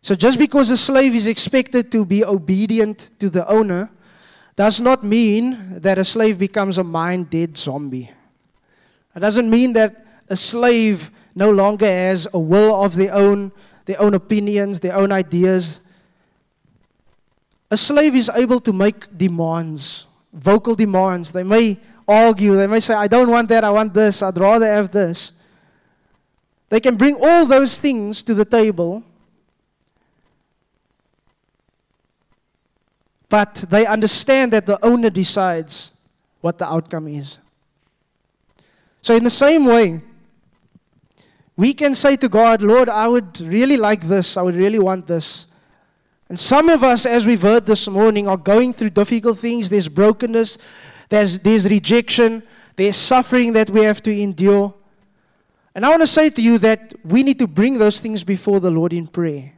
So, 0.00 0.14
just 0.14 0.38
because 0.38 0.70
a 0.70 0.78
slave 0.78 1.14
is 1.14 1.26
expected 1.26 1.92
to 1.92 2.06
be 2.06 2.24
obedient 2.24 3.10
to 3.18 3.28
the 3.28 3.46
owner, 3.48 3.90
does 4.54 4.80
not 4.80 5.04
mean 5.04 5.80
that 5.80 5.98
a 5.98 6.04
slave 6.04 6.38
becomes 6.38 6.78
a 6.78 6.84
mind 6.84 7.28
dead 7.28 7.58
zombie. 7.58 8.10
It 9.14 9.20
doesn't 9.20 9.50
mean 9.50 9.74
that 9.74 10.06
a 10.30 10.36
slave 10.36 11.10
no 11.34 11.50
longer 11.50 11.86
has 11.86 12.26
a 12.32 12.38
will 12.38 12.82
of 12.82 12.96
their 12.96 13.12
own, 13.12 13.52
their 13.84 14.00
own 14.00 14.14
opinions, 14.14 14.80
their 14.80 14.96
own 14.96 15.12
ideas, 15.12 15.82
a 17.70 17.76
slave 17.76 18.14
is 18.14 18.30
able 18.32 18.60
to 18.60 18.72
make 18.72 19.18
demands, 19.18 20.05
vocal 20.36 20.74
demands. 20.74 21.32
They 21.32 21.42
may 21.42 21.78
argue, 22.06 22.54
they 22.54 22.66
may 22.66 22.80
say, 22.80 22.94
I 22.94 23.08
don't 23.08 23.30
want 23.30 23.48
that, 23.48 23.64
I 23.64 23.70
want 23.70 23.92
this, 23.92 24.22
I'd 24.22 24.38
rather 24.38 24.66
have 24.66 24.90
this. 24.92 25.32
They 26.68 26.80
can 26.80 26.96
bring 26.96 27.16
all 27.20 27.46
those 27.46 27.78
things 27.78 28.22
to 28.24 28.34
the 28.34 28.44
table, 28.44 29.02
but 33.28 33.64
they 33.70 33.86
understand 33.86 34.52
that 34.52 34.66
the 34.66 34.84
owner 34.84 35.10
decides 35.10 35.92
what 36.40 36.58
the 36.58 36.68
outcome 36.68 37.08
is. 37.08 37.38
So, 39.02 39.14
in 39.14 39.24
the 39.24 39.30
same 39.30 39.64
way, 39.64 40.00
we 41.56 41.72
can 41.72 41.94
say 41.94 42.16
to 42.16 42.28
God, 42.28 42.60
Lord, 42.60 42.88
I 42.88 43.08
would 43.08 43.40
really 43.40 43.76
like 43.76 44.02
this, 44.02 44.36
I 44.36 44.42
would 44.42 44.56
really 44.56 44.78
want 44.78 45.06
this. 45.06 45.46
And 46.28 46.38
some 46.38 46.68
of 46.68 46.82
us, 46.82 47.06
as 47.06 47.26
we've 47.26 47.42
heard 47.42 47.66
this 47.66 47.86
morning, 47.88 48.26
are 48.26 48.36
going 48.36 48.72
through 48.72 48.90
difficult 48.90 49.38
things. 49.38 49.70
There's 49.70 49.88
brokenness, 49.88 50.58
there's, 51.08 51.38
there's 51.38 51.68
rejection, 51.68 52.42
there's 52.74 52.96
suffering 52.96 53.52
that 53.52 53.70
we 53.70 53.82
have 53.82 54.02
to 54.02 54.16
endure. 54.16 54.74
And 55.74 55.84
I 55.86 55.90
want 55.90 56.02
to 56.02 56.06
say 56.06 56.30
to 56.30 56.42
you 56.42 56.58
that 56.58 56.94
we 57.04 57.22
need 57.22 57.38
to 57.38 57.46
bring 57.46 57.78
those 57.78 58.00
things 58.00 58.24
before 58.24 58.60
the 58.60 58.70
Lord 58.70 58.92
in 58.92 59.06
prayer. 59.06 59.52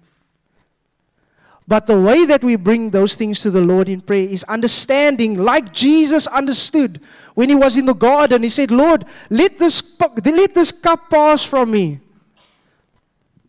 But 1.66 1.87
the 1.87 2.00
way 2.00 2.24
that 2.24 2.42
we 2.42 2.57
bring 2.57 2.90
those 2.90 3.14
things 3.14 3.40
to 3.42 3.50
the 3.50 3.61
Lord 3.61 3.90
in 3.90 4.00
prayer 4.00 4.26
is 4.26 4.42
understanding, 4.44 5.37
like 5.37 5.72
Jesus 5.72 6.26
understood 6.26 7.00
when 7.35 7.50
he 7.50 7.54
was 7.54 7.76
in 7.76 7.85
the 7.85 7.94
garden. 7.94 8.42
He 8.42 8.48
said, 8.48 8.70
Lord, 8.70 9.04
let 9.28 9.59
this, 9.59 9.83
let 10.24 10.54
this 10.54 10.72
cup 10.72 11.11
pass 11.11 11.44
from 11.44 11.70
me. 11.70 12.00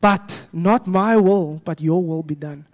But 0.02 0.48
not 0.52 0.86
my 0.86 1.16
will, 1.16 1.62
but 1.64 1.82
your 1.82 2.04
will 2.04 2.24
be 2.24 2.36
done. 2.36 2.66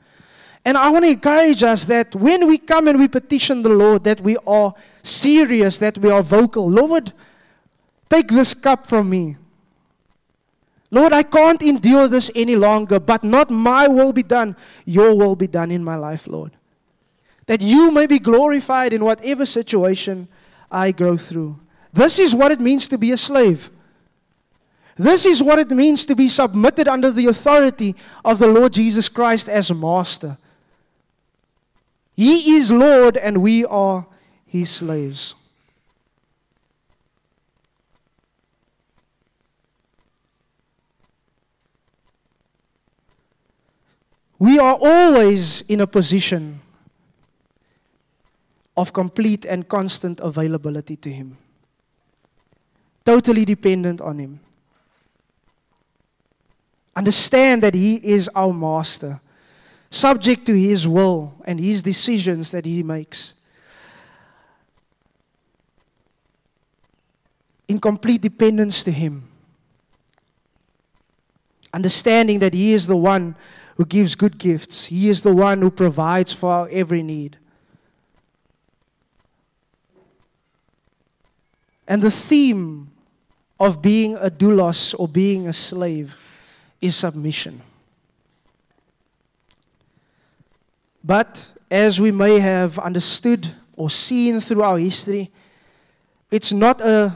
And 0.66 0.78
I 0.78 0.90
want 0.90 1.06
to 1.06 1.12
encourage 1.12 1.62
us 1.62 1.86
that 1.86 2.16
when 2.16 2.48
we 2.48 2.58
come 2.58 2.88
and 2.88 3.00
we 3.00 3.08
petition 3.08 3.62
the 3.62 3.70
Lord, 3.70 4.04
that 4.04 4.20
we 4.20 4.36
are 4.48 4.74
serious, 5.04 5.78
that 5.78 6.00
we 6.00 6.10
are 6.10 6.24
vocal. 6.24 6.68
Lord, 6.68 7.14
take 8.10 8.30
this 8.30 8.56
cup 8.56 8.88
from 8.88 9.12
me. 9.12 9.38
Lord, 10.90 11.14
I 11.14 11.22
can't 11.22 11.62
endure 11.62 12.08
this 12.08 12.32
any 12.34 12.56
longer, 12.56 13.00
but 13.00 13.24
not 13.24 13.52
my 13.52 13.88
will 13.88 14.12
be 14.12 14.24
done, 14.24 14.56
your 14.86 15.14
will 15.16 15.36
be 15.36 15.46
done 15.46 15.70
in 15.70 15.84
my 15.84 15.96
life, 15.96 16.26
Lord. 16.26 16.54
That 17.46 17.62
you 17.62 17.92
may 17.92 18.08
be 18.08 18.18
glorified 18.18 18.92
in 18.92 19.06
whatever 19.06 19.46
situation 19.46 20.28
I 20.72 20.92
go 20.92 21.16
through. 21.16 21.60
This 21.94 22.18
is 22.18 22.34
what 22.34 22.52
it 22.52 22.60
means 22.60 22.88
to 22.88 22.98
be 22.98 23.12
a 23.12 23.18
slave. 23.18 23.70
This 24.96 25.26
is 25.26 25.44
what 25.44 25.60
it 25.60 25.70
means 25.70 26.06
to 26.06 26.16
be 26.16 26.28
submitted 26.28 26.88
under 26.88 27.12
the 27.12 27.28
authority 27.28 27.96
of 28.24 28.40
the 28.40 28.48
Lord 28.48 28.74
Jesus 28.74 29.10
Christ 29.10 29.48
as 29.48 29.72
master. 29.72 30.38
He 32.16 32.56
is 32.56 32.72
Lord 32.72 33.18
and 33.18 33.42
we 33.42 33.66
are 33.66 34.06
his 34.46 34.70
slaves. 34.70 35.36
We 44.38 44.60
are 44.60 44.78
always 44.80 45.62
in 45.62 45.82
a 45.82 45.88
position 45.88 46.62
of 48.78 48.92
complete 48.92 49.46
and 49.46 49.68
constant 49.68 50.20
availability 50.20 50.98
to 50.98 51.10
Him, 51.10 51.38
totally 53.06 53.46
dependent 53.46 54.02
on 54.02 54.20
Him. 54.20 54.40
Understand 56.96 57.64
that 57.64 57.74
He 57.74 57.96
is 57.96 58.30
our 58.36 58.54
master, 58.54 59.22
subject 59.96 60.46
to 60.46 60.54
His 60.54 60.88
will 60.88 61.34
and 61.46 61.60
His 61.60 61.82
decisions 61.82 62.52
that 62.52 62.66
He 62.66 62.84
makes. 62.84 63.34
In 67.68 67.80
complete 67.80 68.22
dependence 68.22 68.84
to 68.84 68.92
Him. 68.92 69.24
Understanding 71.74 72.40
that 72.40 72.54
He 72.54 72.74
is 72.74 72.88
the 72.88 72.98
one 72.98 73.36
who 73.78 73.86
gives 73.86 74.16
good 74.16 74.38
gifts, 74.38 74.86
He 74.86 75.10
is 75.10 75.22
the 75.22 75.34
one 75.34 75.62
who 75.62 75.72
provides 75.72 76.34
for 76.34 76.52
our 76.52 76.70
every 76.72 77.02
need. 77.02 77.38
And 81.88 82.02
the 82.02 82.12
theme 82.12 82.92
of 83.60 83.82
being 83.82 84.16
a 84.16 84.30
doulos 84.30 84.96
or 84.98 85.08
being 85.08 85.48
a 85.48 85.54
slave 85.54 86.20
is 86.82 86.96
submission. 86.96 87.62
But 91.06 91.52
as 91.70 92.02
we 92.02 92.12
may 92.12 92.40
have 92.40 92.80
understood 92.80 93.54
or 93.76 93.92
seen 93.92 94.40
through 94.40 94.64
our 94.64 94.80
history, 94.80 95.30
it's 96.32 96.52
not 96.52 96.82
a 96.82 97.16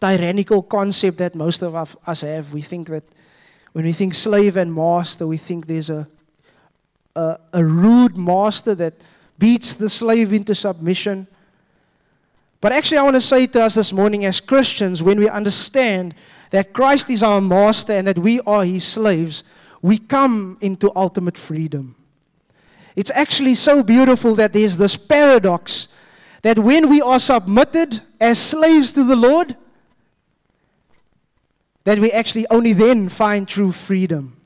tyrannical 0.00 0.64
concept 0.64 1.18
that 1.18 1.36
most 1.36 1.62
of 1.62 1.96
us 2.06 2.20
have. 2.22 2.52
We 2.52 2.62
think 2.62 2.88
that 2.88 3.04
when 3.72 3.84
we 3.84 3.92
think 3.92 4.14
slave 4.14 4.56
and 4.56 4.74
master, 4.74 5.28
we 5.28 5.36
think 5.36 5.68
there's 5.68 5.90
a, 5.90 6.08
a, 7.14 7.38
a 7.52 7.64
rude 7.64 8.16
master 8.16 8.74
that 8.74 8.94
beats 9.38 9.74
the 9.74 9.88
slave 9.88 10.32
into 10.32 10.52
submission. 10.52 11.28
But 12.60 12.72
actually, 12.72 12.98
I 12.98 13.02
want 13.04 13.14
to 13.14 13.20
say 13.20 13.46
to 13.46 13.62
us 13.62 13.76
this 13.76 13.92
morning 13.92 14.24
as 14.24 14.40
Christians, 14.40 15.04
when 15.04 15.20
we 15.20 15.28
understand 15.28 16.16
that 16.50 16.72
Christ 16.72 17.08
is 17.10 17.22
our 17.22 17.40
master 17.40 17.92
and 17.92 18.08
that 18.08 18.18
we 18.18 18.40
are 18.40 18.64
his 18.64 18.84
slaves, 18.84 19.44
we 19.80 19.98
come 19.98 20.58
into 20.60 20.90
ultimate 20.96 21.38
freedom. 21.38 21.94
It's 22.96 23.10
actually 23.14 23.54
so 23.54 23.82
beautiful 23.82 24.34
that 24.34 24.52
there's 24.52 24.76
this 24.76 24.96
paradox 24.96 25.88
that 26.42 26.58
when 26.58 26.88
we 26.88 27.00
are 27.00 27.18
submitted 27.18 28.02
as 28.20 28.38
slaves 28.38 28.92
to 28.94 29.04
the 29.04 29.16
Lord, 29.16 29.56
that 31.84 31.98
we 31.98 32.10
actually 32.10 32.46
only 32.48 32.72
then 32.72 33.08
find 33.08 33.46
true 33.46 33.72
freedom. 33.72 34.36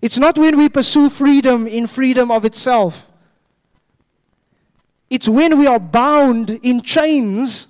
It's 0.00 0.18
not 0.18 0.36
when 0.36 0.58
we 0.58 0.68
pursue 0.68 1.08
freedom 1.08 1.66
in 1.66 1.86
freedom 1.86 2.30
of 2.30 2.44
itself. 2.44 3.12
It's 5.08 5.28
when 5.28 5.58
we 5.58 5.66
are 5.66 5.78
bound 5.78 6.50
in 6.62 6.80
chains, 6.80 7.68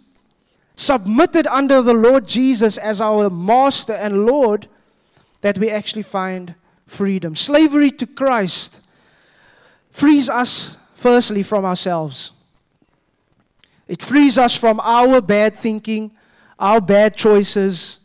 submitted 0.76 1.46
under 1.48 1.82
the 1.82 1.92
Lord 1.92 2.26
Jesus 2.26 2.78
as 2.78 3.00
our 3.00 3.28
master 3.28 3.92
and 3.92 4.24
Lord, 4.24 4.68
that 5.42 5.58
we 5.58 5.68
actually 5.68 6.04
find 6.04 6.54
freedom. 6.92 7.34
Slavery 7.34 7.90
to 7.92 8.06
Christ 8.06 8.80
frees 9.90 10.28
us, 10.28 10.76
firstly, 10.94 11.42
from 11.42 11.64
ourselves. 11.64 12.32
It 13.88 14.02
frees 14.02 14.38
us 14.38 14.56
from 14.56 14.80
our 14.80 15.20
bad 15.20 15.56
thinking, 15.58 16.12
our 16.58 16.80
bad 16.80 17.16
choices. 17.16 17.98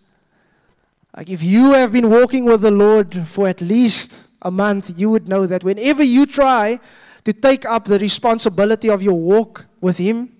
Like 1.15 1.30
if 1.30 1.43
you 1.43 1.73
have 1.73 1.91
been 1.91 2.10
walking 2.10 2.45
with 2.45 2.62
the 2.62 2.71
Lord 2.71 3.28
for 3.28 3.47
at 3.47 3.62
least 3.62 4.23
a 4.41 4.52
month, 4.52 4.97
you 4.97 5.10
would 5.10 5.28
know 5.28 5.45
that 5.45 5.63
whenever 5.63 6.04
you 6.04 6.26
try 6.26 6.80
to 7.23 7.34
take 7.34 7.65
up 7.65 7.86
the 7.86 8.00
responsibility 8.00 8.89
of 8.89 9.02
your 9.02 9.19
walk 9.19 9.65
with 9.82 9.97
Him 9.97 10.36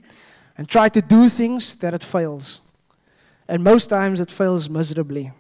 and 0.58 0.68
try 0.68 0.90
to 0.90 1.02
do 1.02 1.30
things, 1.30 1.76
that 1.78 1.94
it 1.94 2.04
fails. 2.04 2.62
And 3.48 3.64
most 3.64 3.88
times 3.88 4.20
it 4.20 4.32
fails 4.32 4.70
miserably. 4.70 5.32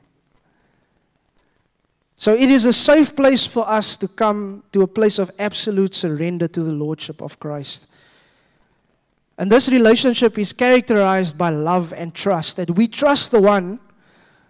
So 2.18 2.34
it 2.34 2.50
is 2.50 2.66
a 2.66 2.74
safe 2.74 3.16
place 3.16 3.46
for 3.46 3.68
us 3.70 3.96
to 3.98 4.08
come 4.08 4.64
to 4.72 4.82
a 4.82 4.88
place 4.88 5.20
of 5.20 5.32
absolute 5.38 5.94
surrender 5.94 6.48
to 6.48 6.64
the 6.64 6.72
Lordship 6.72 7.22
of 7.22 7.40
Christ. 7.40 7.86
And 9.38 9.52
this 9.52 9.70
relationship 9.70 10.38
is 10.40 10.52
characterized 10.52 11.38
by 11.38 11.52
love 11.52 11.94
and 11.94 12.14
trust, 12.14 12.58
that 12.58 12.72
we 12.72 12.88
trust 12.88 13.30
the 13.30 13.40
one 13.40 13.80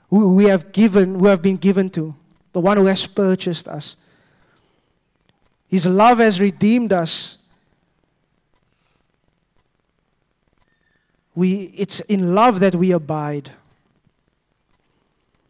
who 0.09 0.33
we 0.33 0.45
have 0.45 0.71
given, 0.71 1.19
who 1.19 1.25
have 1.25 1.41
been 1.41 1.57
given 1.57 1.89
to, 1.89 2.15
the 2.53 2.61
one 2.61 2.77
who 2.77 2.85
has 2.85 3.05
purchased 3.05 3.67
us. 3.67 3.97
His 5.67 5.85
love 5.85 6.19
has 6.19 6.39
redeemed 6.39 6.93
us. 6.93 7.37
We, 11.35 11.73
it's 11.75 11.99
in 11.99 12.33
love 12.33 12.61
that 12.61 12.75
we 12.75 12.91
abide. 12.91 13.51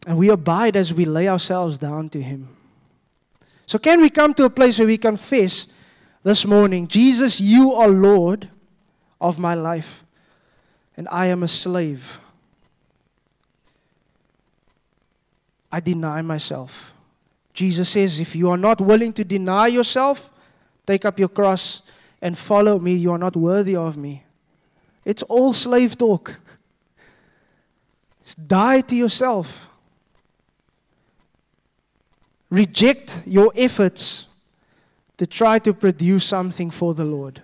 And 0.08 0.18
we 0.18 0.30
abide 0.30 0.78
as 0.78 0.94
we 0.94 1.04
lay 1.04 1.28
ourselves 1.28 1.78
down 1.78 2.08
to 2.10 2.22
Him. 2.22 2.48
So, 3.66 3.78
can 3.78 4.00
we 4.00 4.10
come 4.10 4.34
to 4.36 4.46
a 4.46 4.50
place 4.50 4.80
where 4.80 4.88
we 4.88 4.98
confess 4.98 5.68
this 6.24 6.46
morning, 6.46 6.88
Jesus, 6.88 7.42
you 7.42 7.74
are 7.74 7.90
Lord 7.90 8.48
of 9.20 9.38
my 9.38 9.54
life, 9.54 10.06
and 10.96 11.10
I 11.12 11.26
am 11.26 11.44
a 11.44 11.48
slave? 11.50 12.22
I 15.70 15.82
deny 15.82 16.22
myself. 16.22 16.94
Jesus 17.54 17.90
says, 17.90 18.18
If 18.18 18.34
you 18.34 18.50
are 18.50 18.58
not 18.58 18.80
willing 18.80 19.12
to 19.12 19.26
deny 19.26 19.68
yourself, 19.68 20.32
take 20.86 21.04
up 21.04 21.20
your 21.20 21.28
cross 21.28 21.82
and 22.22 22.38
follow 22.38 22.80
me, 22.80 22.94
you 22.94 23.12
are 23.12 23.18
not 23.18 23.36
worthy 23.36 23.76
of 23.76 23.98
me. 23.98 24.24
It's 25.04 25.24
all 25.24 25.52
slave 25.52 25.98
talk. 25.98 26.40
It's 28.22 28.36
die 28.36 28.80
to 28.80 28.96
yourself. 28.96 29.67
Reject 32.50 33.22
your 33.26 33.52
efforts 33.56 34.28
to 35.18 35.28
try 35.28 35.60
to 35.60 35.74
produce 35.74 36.26
something 36.26 36.70
for 36.70 36.94
the 36.94 37.06
Lord. 37.06 37.42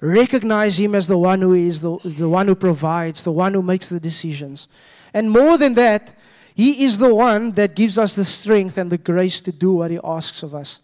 Recognize 0.00 0.78
Him 0.78 0.94
as 0.94 1.06
the 1.06 1.16
one 1.16 1.40
who 1.40 1.54
is, 1.54 1.80
the, 1.80 1.96
the 2.04 2.28
one 2.28 2.48
who 2.48 2.54
provides, 2.54 3.22
the 3.22 3.32
one 3.32 3.54
who 3.54 3.62
makes 3.62 3.88
the 3.88 4.00
decisions. 4.00 4.68
And 5.14 5.30
more 5.30 5.56
than 5.56 5.74
that, 5.74 6.14
he 6.54 6.84
is 6.84 6.98
the 6.98 7.12
one 7.12 7.50
that 7.52 7.74
gives 7.74 7.98
us 7.98 8.14
the 8.14 8.24
strength 8.24 8.78
and 8.78 8.90
the 8.90 8.98
grace 8.98 9.40
to 9.42 9.50
do 9.50 9.72
what 9.72 9.90
He 9.90 9.98
asks 10.04 10.44
of 10.44 10.54
us. 10.54 10.78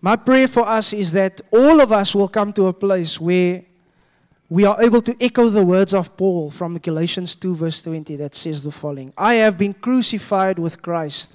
My 0.00 0.16
prayer 0.16 0.48
for 0.48 0.66
us 0.66 0.92
is 0.92 1.12
that 1.12 1.42
all 1.52 1.80
of 1.80 1.92
us 1.92 2.14
will 2.14 2.28
come 2.28 2.52
to 2.54 2.68
a 2.68 2.72
place 2.72 3.20
where 3.20 3.64
we 4.50 4.64
are 4.64 4.80
able 4.80 5.02
to 5.02 5.16
echo 5.20 5.48
the 5.48 5.64
words 5.64 5.92
of 5.92 6.16
Paul 6.16 6.50
from 6.50 6.78
Galatians 6.78 7.36
2, 7.36 7.54
verse 7.54 7.82
20, 7.82 8.16
that 8.16 8.34
says 8.34 8.64
the 8.64 8.70
following 8.70 9.12
I 9.16 9.34
have 9.34 9.58
been 9.58 9.74
crucified 9.74 10.58
with 10.58 10.80
Christ. 10.80 11.34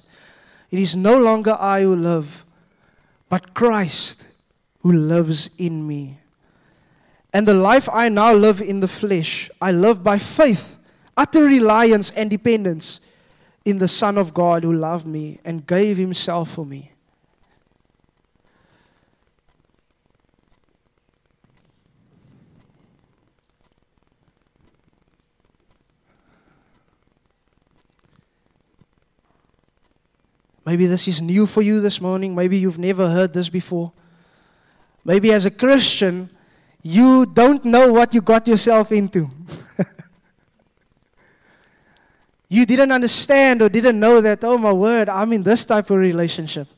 It 0.70 0.78
is 0.80 0.96
no 0.96 1.16
longer 1.16 1.56
I 1.58 1.82
who 1.82 1.94
live, 1.94 2.44
but 3.28 3.54
Christ 3.54 4.26
who 4.80 4.92
lives 4.92 5.50
in 5.58 5.86
me. 5.86 6.18
And 7.32 7.46
the 7.46 7.54
life 7.54 7.88
I 7.92 8.08
now 8.08 8.32
live 8.32 8.60
in 8.60 8.80
the 8.80 8.88
flesh, 8.88 9.50
I 9.60 9.70
live 9.70 10.02
by 10.02 10.18
faith, 10.18 10.76
utter 11.16 11.44
reliance 11.44 12.10
and 12.10 12.30
dependence 12.30 13.00
in 13.64 13.78
the 13.78 13.88
Son 13.88 14.18
of 14.18 14.34
God 14.34 14.64
who 14.64 14.72
loved 14.72 15.06
me 15.06 15.38
and 15.44 15.66
gave 15.66 15.96
himself 15.96 16.50
for 16.50 16.66
me. 16.66 16.93
Maybe 30.64 30.86
this 30.86 31.06
is 31.06 31.20
new 31.20 31.46
for 31.46 31.62
you 31.62 31.80
this 31.80 32.00
morning. 32.00 32.34
Maybe 32.34 32.56
you've 32.56 32.78
never 32.78 33.10
heard 33.10 33.32
this 33.32 33.48
before. 33.48 33.92
Maybe 35.04 35.32
as 35.32 35.44
a 35.44 35.50
Christian, 35.50 36.30
you 36.82 37.26
don't 37.26 37.64
know 37.64 37.92
what 37.92 38.14
you 38.14 38.22
got 38.22 38.48
yourself 38.48 38.90
into. 38.90 39.28
you 42.48 42.64
didn't 42.64 42.92
understand 42.92 43.60
or 43.60 43.68
didn't 43.68 44.00
know 44.00 44.20
that, 44.20 44.42
oh 44.44 44.56
my 44.56 44.72
word, 44.72 45.08
I'm 45.08 45.32
in 45.32 45.42
this 45.42 45.66
type 45.66 45.90
of 45.90 45.98
relationship. 45.98 46.68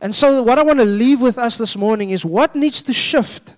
And 0.00 0.14
so, 0.14 0.42
what 0.42 0.58
I 0.58 0.62
want 0.62 0.78
to 0.78 0.84
leave 0.84 1.20
with 1.20 1.38
us 1.38 1.58
this 1.58 1.76
morning 1.76 2.10
is 2.10 2.24
what 2.24 2.54
needs 2.54 2.82
to 2.82 2.92
shift 2.92 3.54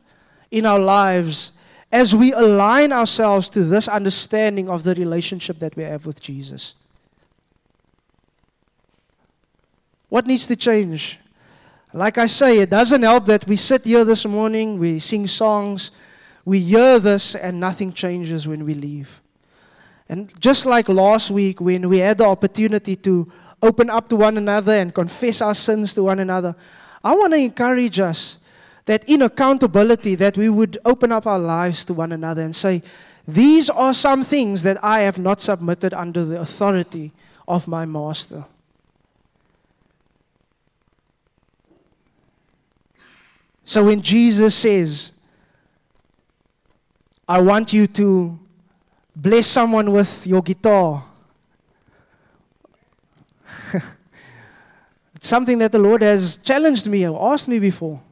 in 0.51 0.65
our 0.65 0.79
lives 0.79 1.53
as 1.93 2.15
we 2.15 2.33
align 2.33 2.93
ourselves 2.93 3.51
to 3.51 3.65
this 3.65 3.89
understanding 3.89 4.69
of 4.69 4.85
the 4.85 4.95
relationship 4.95 5.59
that 5.59 5.77
we 5.77 5.83
have 5.83 6.07
with 6.07 6.21
Jesus. 6.21 6.75
What 10.11 10.27
needs 10.27 10.47
to 10.49 10.57
change? 10.57 11.19
Like 11.95 12.19
I 12.19 12.27
say, 12.27 12.59
it 12.59 12.71
doesn't 12.71 13.03
help 13.03 13.27
that 13.27 13.47
we 13.47 13.57
sit 13.57 13.85
here 13.85 14.05
this 14.05 14.27
morning, 14.27 14.79
we 14.79 14.99
sing 14.99 15.27
songs, 15.27 15.93
we 16.45 16.61
hear 16.61 16.99
this, 16.99 17.35
and 17.35 17.59
nothing 17.59 17.93
changes 17.93 18.47
when 18.47 18.65
we 18.65 18.75
leave. 18.75 19.23
And 20.09 20.29
just 20.41 20.67
like 20.67 20.89
last 20.89 21.31
week, 21.31 21.61
when 21.61 21.89
we 21.89 21.99
had 21.99 22.19
the 22.19 22.25
opportunity 22.25 22.97
to 22.97 23.31
open 23.63 23.89
up 23.89 24.09
to 24.09 24.17
one 24.17 24.37
another 24.37 24.73
and 24.73 24.93
confess 24.93 25.41
our 25.41 25.55
sins 25.55 25.95
to 25.95 26.03
one 26.03 26.19
another, 26.19 26.57
I 27.05 27.15
want 27.15 27.33
to 27.33 27.39
encourage 27.39 28.01
us 28.01 28.39
that 28.87 29.09
in 29.09 29.23
accountability 29.23 30.17
that 30.17 30.37
we 30.37 30.49
would 30.49 30.79
open 30.85 31.13
up 31.13 31.27
our 31.27 31.39
lives 31.39 31.85
to 31.85 31.95
one 31.95 32.11
another 32.11 32.43
and 32.43 32.55
say 32.55 32.83
these 33.29 33.71
are 33.71 33.95
some 33.95 34.25
things 34.25 34.65
that 34.65 34.83
I 34.83 35.01
have 35.01 35.19
not 35.19 35.41
submitted 35.41 35.95
under 35.95 36.25
the 36.25 36.41
authority 36.41 37.13
of 37.47 37.69
my 37.69 37.85
master. 37.85 38.45
So 43.71 43.85
when 43.85 44.03
Jesus 44.03 44.57
says, 44.57 45.13
I 47.29 47.41
want 47.41 47.73
you 47.73 47.87
to 47.87 48.37
bless 49.15 49.47
someone 49.47 49.93
with 49.93 50.27
your 50.27 50.43
guitar, 50.43 51.05
it's 55.15 55.29
something 55.29 55.59
that 55.59 55.71
the 55.71 55.79
Lord 55.79 56.03
has 56.03 56.39
challenged 56.39 56.89
me 56.89 57.07
or 57.07 57.33
asked 57.33 57.47
me 57.47 57.61
before. 57.61 58.03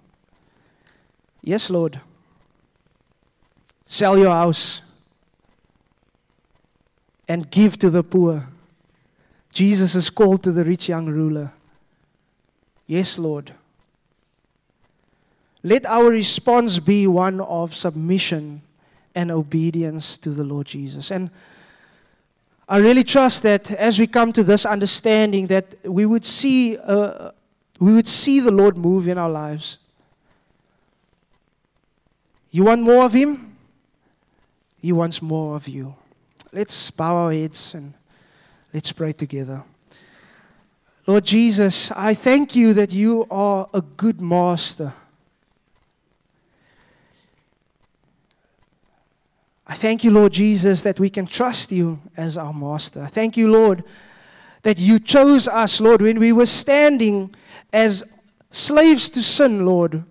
Yes, 1.42 1.70
Lord. 1.70 2.00
Sell 3.84 4.16
your 4.16 4.30
house 4.30 4.82
and 7.26 7.50
give 7.50 7.76
to 7.80 7.90
the 7.90 8.04
poor. 8.04 8.46
Jesus 9.52 9.96
is 9.96 10.08
called 10.08 10.44
to 10.44 10.52
the 10.52 10.62
rich 10.62 10.88
young 10.88 11.06
ruler. 11.06 11.50
Yes, 12.86 13.18
Lord. 13.18 13.54
Let 15.62 15.86
our 15.86 16.10
response 16.10 16.78
be 16.78 17.06
one 17.06 17.40
of 17.40 17.74
submission 17.74 18.62
and 19.14 19.30
obedience 19.30 20.16
to 20.18 20.30
the 20.30 20.44
Lord 20.44 20.66
Jesus. 20.66 21.10
And 21.10 21.30
I 22.68 22.78
really 22.78 23.02
trust 23.02 23.42
that 23.42 23.70
as 23.72 23.98
we 23.98 24.06
come 24.06 24.32
to 24.34 24.44
this 24.44 24.66
understanding 24.66 25.46
that 25.48 25.74
we 25.84 26.06
would 26.06 26.24
see 26.24 26.76
uh, 26.76 27.30
we 27.80 27.94
would 27.94 28.08
see 28.08 28.40
the 28.40 28.50
Lord 28.50 28.76
move 28.76 29.08
in 29.08 29.18
our 29.18 29.30
lives. 29.30 29.78
You 32.50 32.64
want 32.64 32.82
more 32.82 33.04
of 33.04 33.12
him? 33.12 33.56
He 34.80 34.92
wants 34.92 35.22
more 35.22 35.54
of 35.54 35.68
you. 35.68 35.94
Let's 36.52 36.90
bow 36.90 37.14
our 37.14 37.32
heads 37.32 37.74
and 37.74 37.94
let's 38.72 38.90
pray 38.92 39.12
together. 39.12 39.62
Lord 41.06 41.24
Jesus, 41.24 41.90
I 41.92 42.14
thank 42.14 42.54
you 42.54 42.74
that 42.74 42.92
you 42.92 43.26
are 43.30 43.68
a 43.72 43.80
good 43.80 44.20
master. 44.20 44.92
I 49.68 49.74
thank 49.74 50.02
you, 50.02 50.11
Lord 50.11 50.33
Jesus, 50.33 50.81
that 50.83 50.98
we 50.98 51.11
can 51.11 51.26
trust 51.26 51.70
you 51.70 52.00
as 52.16 52.38
our 52.38 52.54
master. 52.54 53.02
I 53.02 53.09
thank 53.09 53.37
you, 53.37 53.50
Lord, 53.50 53.85
that 54.62 54.78
you 54.78 54.98
chose 54.98 55.46
us, 55.46 55.78
Lord, 55.78 56.00
when 56.00 56.18
we 56.18 56.33
were 56.33 56.46
standing 56.46 57.35
as 57.70 58.02
slaves 58.50 59.11
to 59.11 59.22
sin, 59.22 59.66
Lord. 59.66 60.04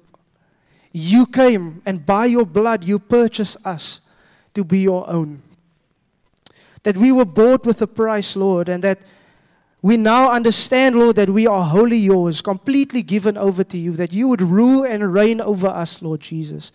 You 0.92 1.26
came 1.26 1.82
and 1.88 2.06
by 2.06 2.28
your 2.28 2.46
blood 2.46 2.84
you 2.84 3.00
purchased 3.00 3.58
us 3.66 4.02
to 4.54 4.64
be 4.64 4.80
your 4.80 5.10
own. 5.10 5.42
That 6.84 6.96
we 6.96 7.12
were 7.12 7.26
bought 7.26 7.66
with 7.66 7.82
a 7.82 7.88
price, 7.88 8.36
Lord, 8.36 8.70
and 8.70 8.84
that 8.84 9.00
we 9.82 9.98
now 9.98 10.32
understand, 10.32 10.96
Lord, 10.96 11.16
that 11.16 11.30
we 11.30 11.48
are 11.48 11.64
wholly 11.64 11.98
yours, 11.98 12.42
completely 12.42 13.02
given 13.02 13.38
over 13.38 13.64
to 13.64 13.78
you, 13.78 13.94
that 13.94 14.14
you 14.14 14.28
would 14.28 14.42
rule 14.42 14.84
and 14.84 15.14
reign 15.14 15.42
over 15.42 15.68
us, 15.68 16.02
Lord 16.02 16.22
Jesus 16.22 16.72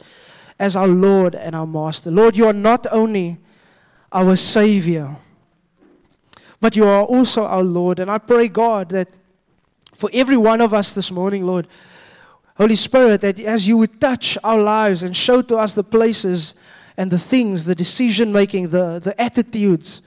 as 0.62 0.76
our 0.76 0.86
Lord 0.86 1.34
and 1.34 1.56
our 1.56 1.66
Master. 1.66 2.08
Lord, 2.08 2.36
you 2.36 2.46
are 2.46 2.52
not 2.52 2.86
only 2.92 3.36
our 4.12 4.36
Savior, 4.36 5.16
but 6.60 6.76
you 6.76 6.86
are 6.86 7.02
also 7.02 7.42
our 7.44 7.64
Lord. 7.64 7.98
And 7.98 8.08
I 8.08 8.18
pray, 8.18 8.46
God, 8.46 8.90
that 8.90 9.08
for 9.92 10.08
every 10.12 10.36
one 10.36 10.60
of 10.60 10.72
us 10.72 10.92
this 10.92 11.10
morning, 11.10 11.44
Lord, 11.44 11.66
Holy 12.56 12.76
Spirit, 12.76 13.22
that 13.22 13.40
as 13.40 13.66
you 13.66 13.76
would 13.76 14.00
touch 14.00 14.38
our 14.44 14.56
lives 14.56 15.02
and 15.02 15.16
show 15.16 15.42
to 15.42 15.56
us 15.56 15.74
the 15.74 15.82
places 15.82 16.54
and 16.96 17.10
the 17.10 17.18
things, 17.18 17.64
the 17.64 17.74
decision 17.74 18.30
making, 18.32 18.68
the, 18.68 19.00
the 19.00 19.20
attitudes, 19.20 20.00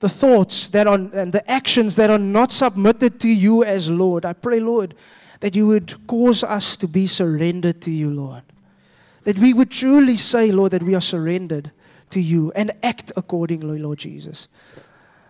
the 0.00 0.10
thoughts 0.10 0.68
that 0.68 0.86
are, 0.86 0.98
and 0.98 1.32
the 1.32 1.50
actions 1.50 1.96
that 1.96 2.10
are 2.10 2.18
not 2.18 2.52
submitted 2.52 3.18
to 3.20 3.28
you 3.28 3.64
as 3.64 3.88
Lord. 3.88 4.26
I 4.26 4.34
pray, 4.34 4.60
Lord, 4.60 4.94
that 5.40 5.54
you 5.54 5.66
would 5.66 6.06
cause 6.06 6.42
us 6.42 6.76
to 6.78 6.88
be 6.88 7.06
surrendered 7.06 7.80
to 7.82 7.90
you, 7.90 8.10
Lord. 8.10 8.42
That 9.24 9.38
we 9.38 9.52
would 9.52 9.70
truly 9.70 10.16
say, 10.16 10.50
Lord, 10.50 10.72
that 10.72 10.82
we 10.82 10.94
are 10.94 11.00
surrendered 11.00 11.72
to 12.10 12.20
you 12.20 12.52
and 12.54 12.72
act 12.82 13.12
accordingly, 13.16 13.78
Lord 13.78 13.98
Jesus. 13.98 14.48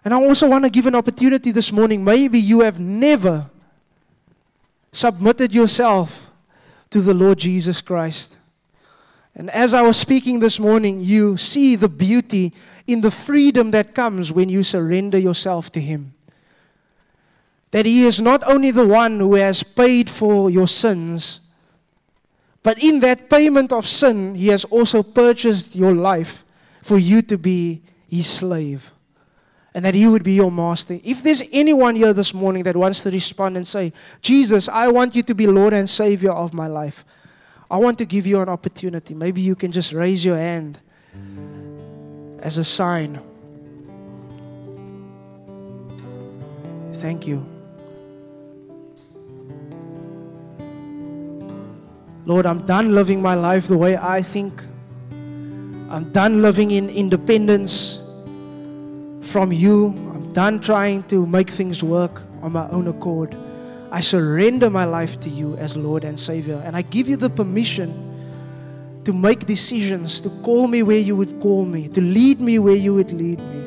And 0.04 0.14
I 0.14 0.22
also 0.22 0.48
want 0.48 0.64
to 0.64 0.70
give 0.70 0.86
an 0.86 0.94
opportunity 0.94 1.50
this 1.50 1.72
morning. 1.72 2.04
Maybe 2.04 2.38
you 2.38 2.60
have 2.60 2.78
never 2.78 3.50
submitted 4.92 5.54
yourself 5.54 6.30
to 6.90 7.00
the 7.00 7.14
Lord 7.14 7.38
Jesus 7.38 7.80
Christ. 7.80 8.36
And 9.34 9.50
as 9.50 9.74
I 9.74 9.82
was 9.82 9.96
speaking 9.96 10.40
this 10.40 10.60
morning, 10.60 11.00
you 11.00 11.36
see 11.36 11.76
the 11.76 11.88
beauty 11.88 12.54
in 12.86 13.00
the 13.00 13.10
freedom 13.10 13.72
that 13.72 13.94
comes 13.94 14.32
when 14.32 14.48
you 14.48 14.62
surrender 14.62 15.18
yourself 15.18 15.70
to 15.72 15.80
Him 15.80 16.14
that 17.76 17.84
He 17.84 18.06
is 18.06 18.22
not 18.22 18.42
only 18.48 18.70
the 18.70 18.86
one 18.86 19.20
who 19.20 19.34
has 19.34 19.62
paid 19.62 20.08
for 20.08 20.48
your 20.48 20.66
sins, 20.66 21.40
but 22.62 22.82
in 22.82 23.00
that 23.00 23.28
payment 23.28 23.70
of 23.70 23.86
sin, 23.86 24.34
He 24.34 24.48
has 24.48 24.64
also 24.64 25.02
purchased 25.02 25.76
your 25.76 25.92
life 25.92 26.42
for 26.80 26.96
you 26.96 27.20
to 27.20 27.36
be 27.36 27.82
His 28.08 28.26
slave 28.26 28.90
and 29.74 29.84
that 29.84 29.94
He 29.94 30.08
would 30.08 30.22
be 30.22 30.32
your 30.32 30.50
master. 30.50 30.98
If 31.04 31.22
there's 31.22 31.42
anyone 31.52 31.96
here 31.96 32.14
this 32.14 32.32
morning 32.32 32.62
that 32.62 32.78
wants 32.78 33.02
to 33.02 33.10
respond 33.10 33.58
and 33.58 33.66
say, 33.66 33.92
Jesus, 34.22 34.70
I 34.70 34.88
want 34.88 35.14
you 35.14 35.22
to 35.24 35.34
be 35.34 35.46
Lord 35.46 35.74
and 35.74 35.86
Savior 35.86 36.32
of 36.32 36.54
my 36.54 36.68
life, 36.68 37.04
I 37.70 37.76
want 37.76 37.98
to 37.98 38.06
give 38.06 38.26
you 38.26 38.40
an 38.40 38.48
opportunity. 38.48 39.12
Maybe 39.12 39.42
you 39.42 39.54
can 39.54 39.70
just 39.70 39.92
raise 39.92 40.24
your 40.24 40.38
hand 40.38 40.80
as 42.40 42.56
a 42.56 42.64
sign. 42.64 43.20
Thank 46.94 47.26
you. 47.26 47.55
Lord, 52.26 52.44
I'm 52.44 52.66
done 52.66 52.92
living 52.92 53.22
my 53.22 53.34
life 53.34 53.68
the 53.68 53.78
way 53.78 53.96
I 53.96 54.20
think. 54.20 54.60
I'm 55.88 56.10
done 56.10 56.42
living 56.42 56.72
in 56.72 56.90
independence 56.90 58.02
from 59.22 59.52
you. 59.52 59.94
I'm 60.12 60.32
done 60.32 60.58
trying 60.58 61.04
to 61.04 61.24
make 61.24 61.48
things 61.48 61.84
work 61.84 62.24
on 62.42 62.50
my 62.50 62.68
own 62.70 62.88
accord. 62.88 63.36
I 63.92 64.00
surrender 64.00 64.68
my 64.68 64.84
life 64.84 65.20
to 65.20 65.30
you 65.30 65.56
as 65.58 65.76
Lord 65.76 66.02
and 66.02 66.18
Savior. 66.18 66.60
And 66.64 66.76
I 66.76 66.82
give 66.82 67.08
you 67.08 67.16
the 67.16 67.30
permission 67.30 68.02
to 69.04 69.12
make 69.12 69.46
decisions, 69.46 70.20
to 70.22 70.30
call 70.42 70.66
me 70.66 70.82
where 70.82 70.98
you 70.98 71.14
would 71.14 71.38
call 71.40 71.64
me, 71.64 71.86
to 71.90 72.00
lead 72.00 72.40
me 72.40 72.58
where 72.58 72.74
you 72.74 72.92
would 72.94 73.12
lead 73.12 73.38
me. 73.38 73.65